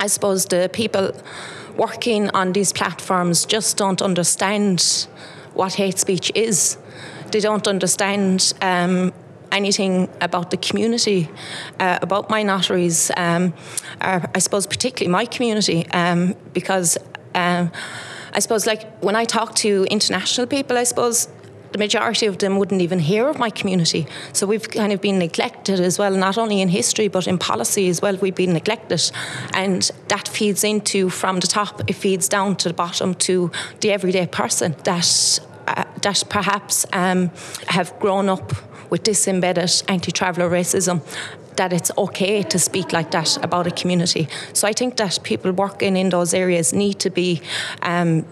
I 0.01 0.09
suppose 0.09 0.47
the 0.47 0.69
people 0.73 1.13
working 1.77 2.31
on 2.31 2.53
these 2.53 2.73
platforms 2.73 3.45
just 3.45 3.77
don't 3.77 4.03
understand 4.03 5.07
what 5.55 5.75
hate 5.75 5.99
speech 5.99 6.33
is. 6.35 6.79
They 7.31 7.41
don't 7.41 7.67
understand 7.67 8.53
um, 8.63 9.13
anything 9.53 10.09
about 10.21 10.51
the 10.51 10.57
community, 10.57 11.29
uh, 11.81 11.99
about 12.03 12.31
minorities, 12.31 13.11
um, 13.17 13.53
or 14.01 14.23
I 14.35 14.39
suppose 14.39 14.67
particularly 14.67 15.11
my 15.11 15.25
community, 15.25 15.87
um, 15.91 16.35
because 16.53 16.99
um, 17.37 17.71
I 18.33 18.41
suppose, 18.41 18.67
like 18.67 18.99
when 19.01 19.17
I 19.17 19.25
talk 19.25 19.55
to 19.57 19.87
international 19.91 20.47
people, 20.47 20.77
I 20.77 20.85
suppose 20.85 21.29
the 21.73 21.79
majority 21.79 22.27
of 22.27 22.39
them 22.39 22.59
wouldn't 22.59 22.81
even 22.81 22.99
hear 22.99 23.29
of 23.29 23.39
my 23.39 23.51
community. 23.51 24.07
So 24.33 24.47
we've 24.47 24.69
kind 24.69 24.93
of 24.93 25.01
been 25.01 25.19
neglected 25.19 25.81
as 25.81 25.99
well, 25.99 26.13
not 26.13 26.39
only 26.39 26.61
in 26.61 26.69
history 26.69 27.09
but 27.09 27.27
in 27.27 27.39
policy 27.39 27.89
as 27.89 28.01
well. 28.01 28.17
We've 28.17 28.35
been 28.35 28.53
neglected, 28.53 29.11
and 29.53 29.91
that 30.09 30.29
feeds 30.29 30.65
into 30.65 31.11
from 31.11 31.41
the 31.41 31.47
top. 31.47 31.83
It 31.89 31.95
feeds 31.95 32.29
down 32.29 32.57
to 32.57 32.69
the 32.69 32.75
bottom 32.75 33.15
to 33.15 33.51
the 33.81 33.91
everyday 33.93 34.27
person 34.27 34.75
that 34.85 35.39
uh, 35.67 35.85
that 36.03 36.25
perhaps 36.31 36.87
um, 36.93 37.31
have 37.69 37.99
grown 38.01 38.29
up 38.29 38.53
with 38.91 39.05
this 39.05 39.29
embedded 39.29 39.83
anti-traveller 39.89 40.49
racism 40.51 41.01
that 41.57 41.73
it's 41.73 41.91
okay 41.97 42.43
to 42.43 42.59
speak 42.59 42.93
like 42.93 43.11
that 43.11 43.43
about 43.43 43.67
a 43.67 43.71
community. 43.71 44.29
So 44.53 44.69
I 44.69 44.73
think 44.73 44.97
that 44.97 45.19
people 45.23 45.53
working 45.53 45.97
in 45.97 46.11
those 46.11 46.35
areas 46.35 46.73
need 46.73 46.99
to 47.01 47.11
be. 47.11 47.41
Um, 47.83 48.25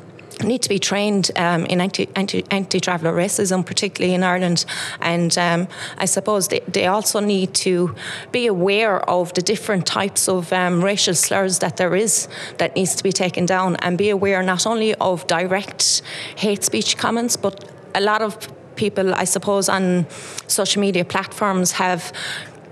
need 0.42 0.62
to 0.62 0.68
be 0.68 0.80
trained 0.80 1.30
um, 1.36 1.64
in 1.66 1.80
anti, 1.80 2.08
anti, 2.16 2.44
anti-traveller 2.50 3.12
racism, 3.12 3.64
particularly 3.64 4.14
in 4.14 4.24
Ireland. 4.24 4.64
And 5.00 5.38
um, 5.38 5.68
I 5.96 6.06
suppose 6.06 6.48
they, 6.48 6.58
they 6.66 6.86
also 6.86 7.20
need 7.20 7.54
to 7.54 7.94
be 8.32 8.48
aware 8.48 9.08
of 9.08 9.32
the 9.34 9.42
different 9.42 9.86
types 9.86 10.28
of 10.28 10.52
um, 10.52 10.82
racial 10.82 11.14
slurs 11.14 11.60
that 11.60 11.76
there 11.76 11.94
is 11.94 12.26
that 12.58 12.74
needs 12.74 12.96
to 12.96 13.04
be 13.04 13.12
taken 13.12 13.46
down 13.46 13.76
and 13.76 13.96
be 13.96 14.10
aware 14.10 14.42
not 14.42 14.66
only 14.66 14.94
of 14.96 15.24
direct 15.28 16.02
hate 16.36 16.64
speech 16.64 16.96
comments, 16.96 17.36
but 17.36 17.70
a 17.94 18.00
lot 18.00 18.20
of 18.20 18.48
people, 18.76 19.14
I 19.14 19.24
suppose, 19.24 19.68
on 19.68 20.06
social 20.46 20.80
media 20.80 21.04
platforms 21.04 21.72
have 21.72 22.12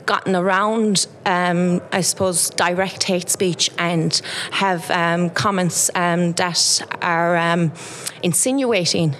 gotten 0.07 0.35
around, 0.35 1.07
um, 1.27 1.81
I 1.93 2.01
suppose, 2.01 2.51
direct 2.51 3.05
hate 3.05 3.29
speech 3.29 3.71
and 3.79 4.21
have 4.51 4.91
um, 4.91 5.31
comments 5.31 5.91
um, 5.95 6.33
that 6.33 6.83
are 7.01 7.37
um, 7.37 7.73
insinuating 8.23 9.15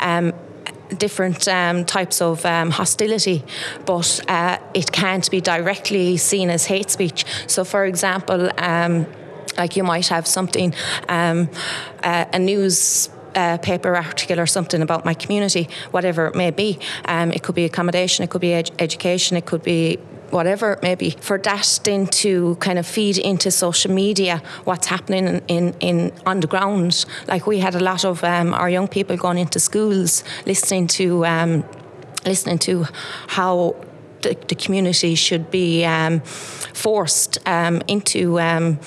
um, 0.00 0.32
different 0.96 1.46
um, 1.48 1.84
types 1.84 2.20
of 2.22 2.42
hostility, 2.42 3.44
but 3.84 4.20
uh, 4.28 4.58
it 4.74 4.90
can't 4.92 5.30
be 5.30 5.40
directly 5.40 6.16
seen 6.16 6.50
as 6.50 6.66
hate 6.66 6.90
speech. 6.90 7.24
So, 7.46 7.64
for 7.64 7.84
example, 7.84 8.50
like 9.56 9.76
you 9.76 9.82
might 9.82 10.06
have 10.08 10.26
something, 10.26 10.72
uh, 11.08 11.46
a 12.04 12.38
news 12.38 13.10
uh, 13.38 13.58
paper 13.58 13.94
article 13.94 14.40
or 14.40 14.46
something 14.46 14.82
about 14.82 15.04
my 15.04 15.14
community, 15.14 15.68
whatever 15.92 16.26
it 16.26 16.34
may 16.34 16.50
be. 16.50 16.78
Um, 17.04 17.30
it 17.32 17.42
could 17.44 17.54
be 17.54 17.64
accommodation, 17.64 18.24
it 18.24 18.30
could 18.30 18.40
be 18.40 18.54
ed- 18.54 18.72
education, 18.78 19.36
it 19.36 19.46
could 19.46 19.62
be 19.62 19.98
whatever 20.30 20.78
maybe 20.82 21.10
for 21.28 21.38
that 21.38 21.80
then 21.84 22.06
to 22.06 22.54
kind 22.56 22.78
of 22.78 22.86
feed 22.86 23.16
into 23.16 23.50
social 23.50 23.90
media 23.90 24.42
what's 24.64 24.86
happening 24.86 25.26
in, 25.26 25.42
in, 25.48 25.74
in 25.80 26.12
on 26.26 26.40
the 26.40 26.46
ground 26.46 27.06
like 27.28 27.46
we 27.46 27.60
had 27.60 27.74
a 27.74 27.80
lot 27.80 28.04
of 28.04 28.22
um, 28.24 28.52
our 28.52 28.68
young 28.68 28.86
people 28.86 29.16
going 29.16 29.38
into 29.38 29.58
schools 29.58 30.22
listening 30.44 30.86
to 30.86 31.24
um, 31.24 31.64
listening 32.26 32.58
to 32.58 32.84
how 33.28 33.74
the, 34.22 34.36
the 34.48 34.54
community 34.54 35.14
should 35.14 35.50
be 35.50 35.84
um, 35.84 36.20
forced 36.20 37.38
um, 37.46 37.82
into 37.86 38.40
um, 38.40 38.78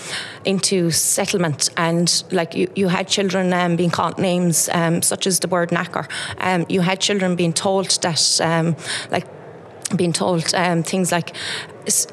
into 0.45 0.91
settlement, 0.91 1.69
and 1.77 2.23
like 2.31 2.55
you, 2.55 2.67
you 2.75 2.87
had 2.89 3.07
children 3.07 3.53
um, 3.53 3.75
being 3.75 3.91
called 3.91 4.17
names 4.17 4.69
um, 4.69 5.01
such 5.01 5.27
as 5.27 5.39
the 5.39 5.47
word 5.47 5.69
knacker. 5.69 6.09
Um, 6.37 6.65
you 6.69 6.81
had 6.81 6.99
children 6.99 7.35
being 7.35 7.53
told 7.53 7.89
that, 8.01 8.77
like, 9.11 9.27
being 9.95 10.13
told 10.13 10.43
things 10.85 11.11
like 11.11 11.35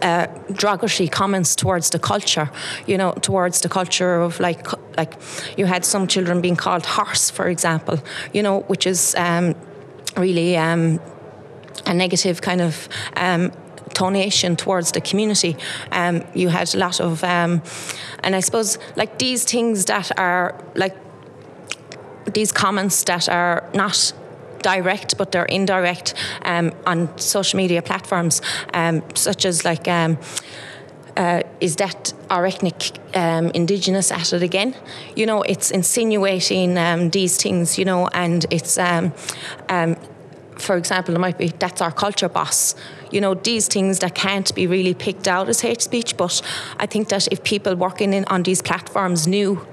uh, 0.03 0.27
derogatory 0.53 1.09
comments 1.09 1.55
towards 1.55 1.91
the 1.91 1.99
culture, 1.99 2.51
you 2.87 2.97
know, 2.97 3.13
towards 3.13 3.61
the 3.61 3.69
culture 3.69 4.21
of 4.21 4.41
like, 4.41 4.67
like 4.97 5.15
you 5.57 5.67
had 5.67 5.85
some 5.85 6.07
children 6.07 6.41
being 6.41 6.57
called 6.57 6.87
horse, 6.87 7.31
for 7.31 7.49
example, 7.49 7.99
you 8.33 8.43
know, 8.43 8.61
which 8.61 8.87
is 8.87 9.15
um, 9.17 9.55
really 10.17 10.57
um, 10.57 11.01
a 11.87 11.95
negative 11.95 12.41
kind 12.41 12.61
of 12.61 12.89
um, 13.17 13.53
tonation 13.91 14.57
towards 14.57 14.93
the 14.93 15.01
community. 15.01 15.57
Um, 15.93 16.25
you 16.35 16.49
had 16.49 16.75
a 16.75 16.79
lot 16.79 17.01
of, 17.01 17.25
um, 17.25 17.63
and 18.23 18.37
I 18.37 18.41
suppose 18.41 18.79
like 18.97 19.19
these 19.19 19.45
things 19.45 19.85
that 19.87 20.19
are 20.19 20.55
like 20.75 20.97
these 22.35 22.53
comments 22.53 23.05
that 23.05 23.29
are 23.29 23.69
not 23.75 24.13
direct 24.63 25.17
but 25.17 25.31
they're 25.31 25.45
indirect 25.45 26.15
um, 26.43 26.73
on 26.85 27.17
social 27.17 27.57
media 27.57 27.81
platforms 27.81 28.43
um, 28.75 29.03
such 29.15 29.45
as 29.45 29.65
like 29.65 29.87
um, 29.89 30.19
uh, 31.17 31.43
is 31.61 31.77
that 31.77 32.13
our 32.31 32.47
ethnic 32.47 32.97
um, 33.15 33.51
indigenous 33.51 34.13
at 34.13 34.33
it 34.33 34.43
again? 34.43 34.75
You 35.17 35.27
know, 35.27 35.43
it's 35.43 35.73
insinuating 35.73 36.79
um, 36.79 37.11
these 37.11 37.37
things, 37.37 37.77
you 37.77 37.85
know, 37.85 38.07
and 38.09 38.47
it's 38.51 38.79
um, 38.79 39.13
um 39.69 39.97
for 40.59 40.77
example, 40.77 41.15
it 41.15 41.19
might 41.19 41.39
be 41.39 41.49
that's 41.49 41.81
our 41.81 41.93
culture 41.93 42.29
boss. 42.29 42.75
You 43.11 43.21
know, 43.21 43.35
these 43.35 43.69
things 43.69 44.01
that 44.01 44.15
can't 44.15 44.55
be 44.55 44.67
really 44.67 44.95
picked 44.95 45.27
out 45.27 45.49
as 45.49 45.61
hate 45.61 45.83
speech. 45.83 46.17
But 46.17 46.43
I 46.79 46.87
think 46.87 47.09
that 47.09 47.29
if 47.33 47.43
people 47.45 47.75
working 47.77 48.13
in 48.13 48.25
on 48.27 48.43
these 48.43 48.61
platforms 48.61 49.27
knew 49.27 49.67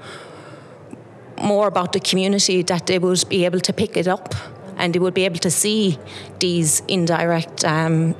more 1.42 1.68
about 1.68 1.92
the 1.92 2.00
community, 2.00 2.62
that 2.62 2.86
they 2.86 2.98
would 2.98 3.28
be 3.28 3.44
able 3.44 3.60
to 3.60 3.72
pick 3.72 3.96
it 3.96 4.08
up 4.08 4.34
and 4.76 4.94
they 4.94 4.98
would 4.98 5.14
be 5.14 5.24
able 5.24 5.38
to 5.38 5.50
see 5.50 5.98
these 6.38 6.80
indirect 6.88 7.64
um, 7.64 8.14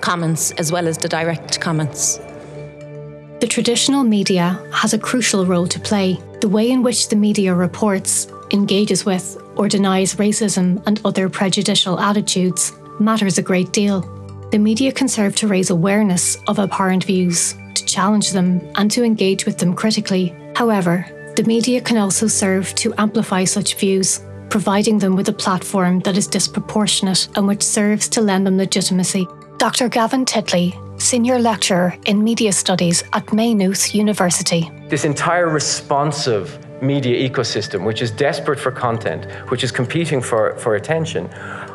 comments 0.00 0.52
as 0.52 0.72
well 0.72 0.86
as 0.88 0.98
the 0.98 1.08
direct 1.08 1.60
comments. 1.60 2.18
The 3.40 3.46
traditional 3.48 4.04
media 4.04 4.60
has 4.72 4.92
a 4.92 4.98
crucial 4.98 5.46
role 5.46 5.68
to 5.68 5.78
play. 5.78 6.18
The 6.40 6.48
way 6.48 6.70
in 6.70 6.82
which 6.82 7.08
the 7.08 7.16
media 7.16 7.54
reports, 7.54 8.26
engages 8.50 9.04
with, 9.04 9.36
or 9.58 9.68
denies 9.68 10.14
racism 10.14 10.82
and 10.86 11.00
other 11.04 11.28
prejudicial 11.28 11.98
attitudes 12.00 12.72
matters 13.00 13.38
a 13.38 13.42
great 13.42 13.72
deal. 13.72 14.00
The 14.50 14.58
media 14.58 14.92
can 14.92 15.08
serve 15.08 15.34
to 15.36 15.48
raise 15.48 15.68
awareness 15.70 16.36
of 16.46 16.58
abhorrent 16.58 17.04
views, 17.04 17.54
to 17.74 17.84
challenge 17.84 18.30
them, 18.30 18.62
and 18.76 18.90
to 18.92 19.04
engage 19.04 19.44
with 19.44 19.58
them 19.58 19.74
critically. 19.74 20.34
However, 20.56 21.04
the 21.36 21.44
media 21.44 21.80
can 21.80 21.98
also 21.98 22.26
serve 22.26 22.74
to 22.76 22.94
amplify 22.96 23.44
such 23.44 23.76
views, 23.76 24.20
providing 24.48 24.98
them 24.98 25.16
with 25.16 25.28
a 25.28 25.32
platform 25.32 26.00
that 26.00 26.16
is 26.16 26.26
disproportionate 26.26 27.28
and 27.36 27.46
which 27.46 27.62
serves 27.62 28.08
to 28.08 28.20
lend 28.20 28.46
them 28.46 28.56
legitimacy. 28.56 29.26
Dr. 29.58 29.88
Gavin 29.88 30.24
Titley, 30.24 30.72
Senior 31.00 31.38
Lecturer 31.38 31.96
in 32.06 32.24
Media 32.24 32.52
Studies 32.52 33.04
at 33.12 33.32
Maynooth 33.32 33.94
University. 33.94 34.70
This 34.88 35.04
entire 35.04 35.48
responsive 35.48 36.58
media 36.82 37.28
ecosystem, 37.28 37.84
which 37.84 38.02
is 38.02 38.10
desperate 38.10 38.58
for 38.58 38.70
content, 38.70 39.24
which 39.50 39.64
is 39.64 39.72
competing 39.72 40.20
for, 40.20 40.56
for 40.58 40.76
attention, 40.76 41.28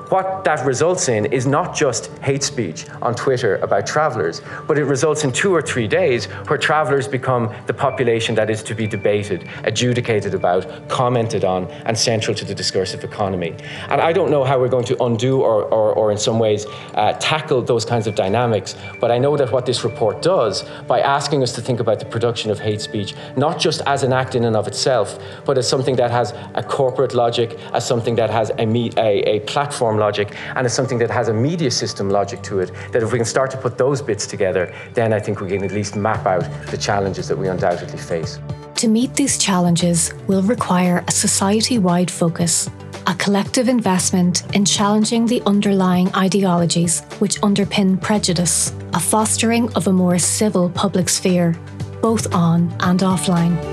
what 0.10 0.44
that 0.44 0.66
results 0.66 1.10
in 1.10 1.26
is 1.28 1.46
not 1.46 1.76
just 1.76 2.08
hate 2.20 2.44
speech 2.44 2.86
on 3.02 3.16
Twitter 3.16 3.58
about 3.58 3.88
travelers, 3.88 4.42
but 4.68 4.78
it 4.78 4.86
results 4.86 5.24
in 5.24 5.32
two 5.32 5.54
or 5.54 5.62
three 5.62 5.88
days 5.88 6.26
where 6.48 6.58
travelers 6.58 7.08
become 7.08 7.54
the 7.68 7.74
population 7.74 8.36
that 8.36 8.50
is 8.50 8.64
to 8.64 8.76
be 8.76 8.88
debated, 8.88 9.48
adjudicated 9.64 10.34
about, 10.34 10.68
commented 10.90 11.44
on, 11.44 11.66
and 11.86 11.98
central 11.98 12.36
to 12.36 12.46
the 12.46 12.56
discursive 12.56 13.04
economy. 13.04 13.56
And 13.90 14.02
I 14.02 14.14
don't 14.14 14.32
know 14.32 14.44
how 14.44 14.60
we're 14.60 14.70
going 14.70 14.86
to 14.86 15.04
undo 15.04 15.42
or, 15.42 15.64
or, 15.66 15.94
or 15.94 16.12
in 16.12 16.18
some 16.18 16.40
ways 16.40 16.66
uh, 16.94 17.14
tackle 17.14 17.62
those 17.62 17.86
kinds 17.86 18.08
of 18.08 18.16
dynamics, 18.16 18.76
but 19.00 19.12
I 19.12 19.18
know 19.18 19.38
that 19.38 19.52
what 19.52 19.66
this 19.66 19.84
report 19.84 20.22
does 20.22 20.64
by 20.88 21.00
asking 21.00 21.44
us 21.44 21.54
to 21.54 21.62
think 21.62 21.80
about 21.80 22.00
the 22.00 22.06
production 22.06 22.52
of 22.52 22.60
hate 22.60 22.82
speech, 22.82 23.16
not 23.38 23.60
just 23.60 23.82
as 23.86 24.04
an 24.04 24.14
act 24.14 24.36
in 24.36 24.44
and 24.46 24.56
of 24.56 24.68
itself, 24.68 25.20
but 25.46 25.58
as 25.58 25.68
something 25.68 25.96
that 25.96 26.12
has 26.12 26.34
a 26.56 26.64
corporate 26.64 27.14
logic, 27.14 27.58
as 27.74 27.88
something 27.88 28.16
that 28.16 28.30
has 28.30 28.50
a, 28.52 28.68
a, 28.98 29.38
a 29.38 29.40
platform 29.42 29.93
logic 29.98 30.36
and 30.56 30.66
it's 30.66 30.76
something 30.76 30.98
that 31.00 31.10
has 31.10 31.28
a 31.28 31.34
media 31.34 31.72
system 31.72 32.10
logic 32.10 32.42
to 32.44 32.60
it, 32.60 32.72
that 32.92 33.04
if 33.04 33.12
we 33.12 33.18
can 33.18 33.26
start 33.26 33.52
to 33.52 33.58
put 33.58 33.78
those 33.78 34.02
bits 34.02 34.28
together, 34.28 34.74
then 34.94 35.14
I 35.14 35.20
think 35.20 35.42
we 35.42 35.50
can 35.50 35.64
at 35.64 35.72
least 35.72 35.96
map 35.96 36.26
out 36.26 36.46
the 36.68 36.78
challenges 36.78 37.28
that 37.28 37.38
we 37.38 37.48
undoubtedly 37.48 38.00
face. 38.00 38.40
To 38.76 38.88
meet 38.88 39.16
these 39.16 39.38
challenges 39.38 40.14
will 40.28 40.42
require 40.42 41.04
a 41.08 41.12
society 41.12 41.80
wide 41.80 42.12
focus, 42.12 42.70
a 43.08 43.16
collective 43.16 43.70
investment 43.70 44.44
in 44.56 44.66
challenging 44.66 45.26
the 45.26 45.42
underlying 45.46 46.14
ideologies 46.16 47.02
which 47.20 47.40
underpin 47.42 48.02
prejudice, 48.02 48.74
a 48.94 49.00
fostering 49.00 49.74
of 49.74 49.88
a 49.88 49.94
more 49.94 50.20
civil 50.20 50.70
public 50.70 51.10
sphere, 51.10 51.56
both 52.02 52.34
on 52.34 52.76
and 52.82 53.00
offline. 53.00 53.73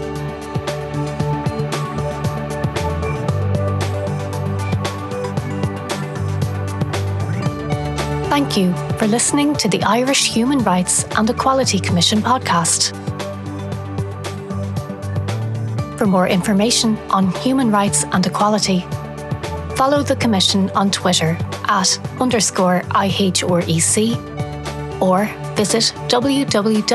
Thank 8.50 8.66
you 8.66 8.98
for 8.98 9.06
listening 9.06 9.54
to 9.58 9.68
the 9.68 9.80
Irish 9.84 10.26
Human 10.32 10.58
Rights 10.64 11.04
and 11.16 11.30
Equality 11.30 11.78
Commission 11.78 12.18
podcast. 12.20 12.90
For 15.96 16.04
more 16.04 16.26
information 16.26 16.98
on 17.10 17.30
human 17.30 17.70
rights 17.70 18.02
and 18.10 18.26
equality, 18.26 18.80
follow 19.76 20.02
the 20.02 20.16
Commission 20.16 20.68
on 20.70 20.90
Twitter 20.90 21.38
at 21.68 21.96
underscore 22.20 22.80
IHREC 22.90 24.18
or 25.00 25.26
visit 25.54 25.94
www.ihrec.ie. 26.08 26.90